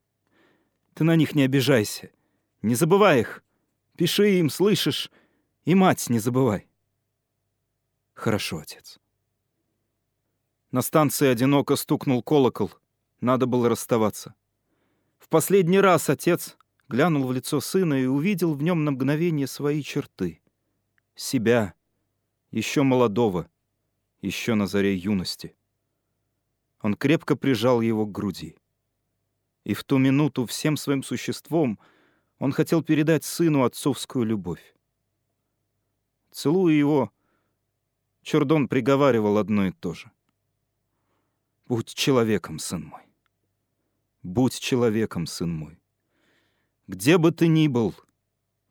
Ты 0.92 1.04
на 1.04 1.16
них 1.16 1.34
не 1.34 1.42
обижайся. 1.42 2.10
Не 2.60 2.74
забывай 2.74 3.20
их. 3.20 3.42
Пиши 3.96 4.38
им, 4.38 4.50
слышишь? 4.50 5.10
И 5.64 5.74
мать 5.74 6.10
не 6.10 6.18
забывай. 6.18 6.68
Хорошо, 8.12 8.58
отец. 8.58 9.00
На 10.70 10.82
станции 10.82 11.26
одиноко 11.26 11.74
стукнул 11.74 12.22
колокол— 12.22 12.70
надо 13.24 13.46
было 13.46 13.68
расставаться. 13.68 14.34
В 15.18 15.28
последний 15.28 15.80
раз 15.80 16.08
отец 16.10 16.56
глянул 16.88 17.26
в 17.26 17.32
лицо 17.32 17.60
сына 17.60 17.94
и 17.94 18.06
увидел 18.06 18.54
в 18.54 18.62
нем 18.62 18.84
на 18.84 18.92
мгновение 18.92 19.46
свои 19.46 19.82
черты. 19.82 20.42
Себя, 21.14 21.74
еще 22.50 22.82
молодого, 22.82 23.48
еще 24.20 24.54
на 24.54 24.66
заре 24.66 24.94
юности. 24.94 25.56
Он 26.80 26.94
крепко 26.94 27.36
прижал 27.36 27.80
его 27.80 28.06
к 28.06 28.12
груди. 28.12 28.56
И 29.64 29.72
в 29.72 29.84
ту 29.84 29.98
минуту 29.98 30.44
всем 30.44 30.76
своим 30.76 31.02
существом 31.02 31.78
он 32.38 32.52
хотел 32.52 32.82
передать 32.82 33.24
сыну 33.24 33.64
отцовскую 33.64 34.24
любовь. 34.24 34.74
Целуя 36.30 36.74
его, 36.74 37.12
Чурдон 38.22 38.68
приговаривал 38.68 39.38
одно 39.38 39.66
и 39.66 39.70
то 39.70 39.94
же. 39.94 40.10
«Будь 41.66 41.94
человеком, 41.94 42.58
сын 42.58 42.84
мой. 42.84 43.03
Будь 44.24 44.58
человеком, 44.58 45.26
сын 45.26 45.52
мой. 45.52 45.78
Где 46.86 47.18
бы 47.18 47.30
ты 47.30 47.46
ни 47.46 47.68
был, 47.68 47.94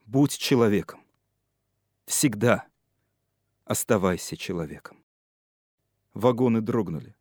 будь 0.07 0.35
человеком. 0.35 1.05
Всегда 2.07 2.67
оставайся 3.63 4.35
человеком». 4.35 5.03
Вагоны 6.15 6.59
дрогнули. 6.59 7.15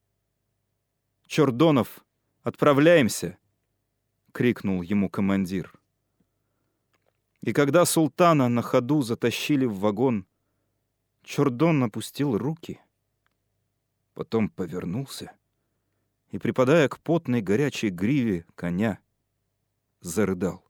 «Чордонов, 1.27 2.07
отправляемся!»— 2.43 3.37
крикнул 4.33 4.81
ему 4.81 5.11
командир. 5.11 5.79
И 7.43 7.53
когда 7.53 7.85
султана 7.85 8.49
на 8.49 8.63
ходу 8.63 9.03
затащили 9.03 9.67
в 9.67 9.79
вагон, 9.79 10.27
Чордон 11.23 11.83
опустил 11.83 12.39
руки, 12.39 12.81
потом 14.15 14.49
повернулся 14.49 15.37
и, 16.33 16.39
припадая 16.39 16.89
к 16.89 16.99
потной 16.99 17.43
горячей 17.43 17.91
гриве 17.91 18.47
коня, 18.55 18.99
зарыдал. 20.01 20.65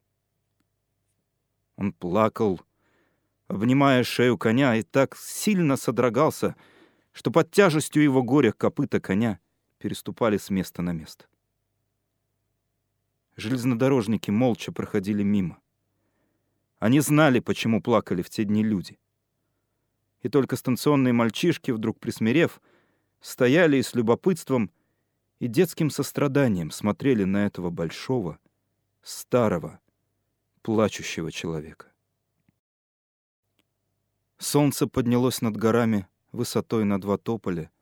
Он 1.76 1.92
плакал, 1.92 2.60
обнимая 3.46 4.02
шею 4.02 4.36
коня, 4.36 4.74
и 4.76 4.82
так 4.82 5.16
сильно 5.16 5.76
содрогался, 5.76 6.56
что 7.12 7.30
под 7.30 7.50
тяжестью 7.50 8.02
его 8.02 8.22
горя 8.22 8.52
копыта 8.52 9.00
коня 9.00 9.38
переступали 9.78 10.36
с 10.36 10.50
места 10.50 10.82
на 10.82 10.92
место. 10.92 11.26
Железнодорожники 13.36 14.30
молча 14.30 14.72
проходили 14.72 15.22
мимо. 15.22 15.58
Они 16.78 17.00
знали, 17.00 17.38
почему 17.38 17.80
плакали 17.80 18.22
в 18.22 18.30
те 18.30 18.44
дни 18.44 18.64
люди. 18.64 18.98
И 20.22 20.28
только 20.28 20.56
станционные 20.56 21.12
мальчишки, 21.12 21.70
вдруг 21.70 22.00
присмирев, 22.00 22.60
стояли 23.20 23.76
и 23.76 23.82
с 23.82 23.94
любопытством 23.94 24.70
и 25.42 25.48
детским 25.48 25.90
состраданием 25.90 26.70
смотрели 26.70 27.24
на 27.24 27.46
этого 27.46 27.70
большого, 27.70 28.38
старого, 29.02 29.80
плачущего 30.62 31.32
человека. 31.32 31.90
Солнце 34.38 34.86
поднялось 34.86 35.42
над 35.42 35.56
горами 35.56 36.06
высотой 36.30 36.84
на 36.84 37.00
два 37.00 37.18
тополя, 37.18 37.72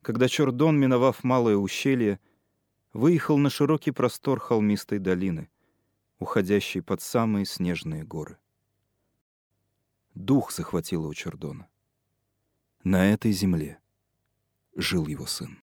когда 0.00 0.26
Чордон, 0.26 0.80
миновав 0.80 1.22
малое 1.22 1.56
ущелье, 1.56 2.18
выехал 2.94 3.36
на 3.36 3.50
широкий 3.50 3.90
простор 3.90 4.40
холмистой 4.40 4.98
долины, 4.98 5.50
уходящей 6.18 6.80
под 6.80 7.02
самые 7.02 7.44
снежные 7.44 8.04
горы. 8.04 8.38
Дух 10.14 10.50
захватило 10.50 11.08
у 11.08 11.12
Чордона. 11.12 11.68
На 12.84 13.12
этой 13.12 13.32
земле 13.32 13.82
жил 14.74 15.06
его 15.06 15.26
сын. 15.26 15.62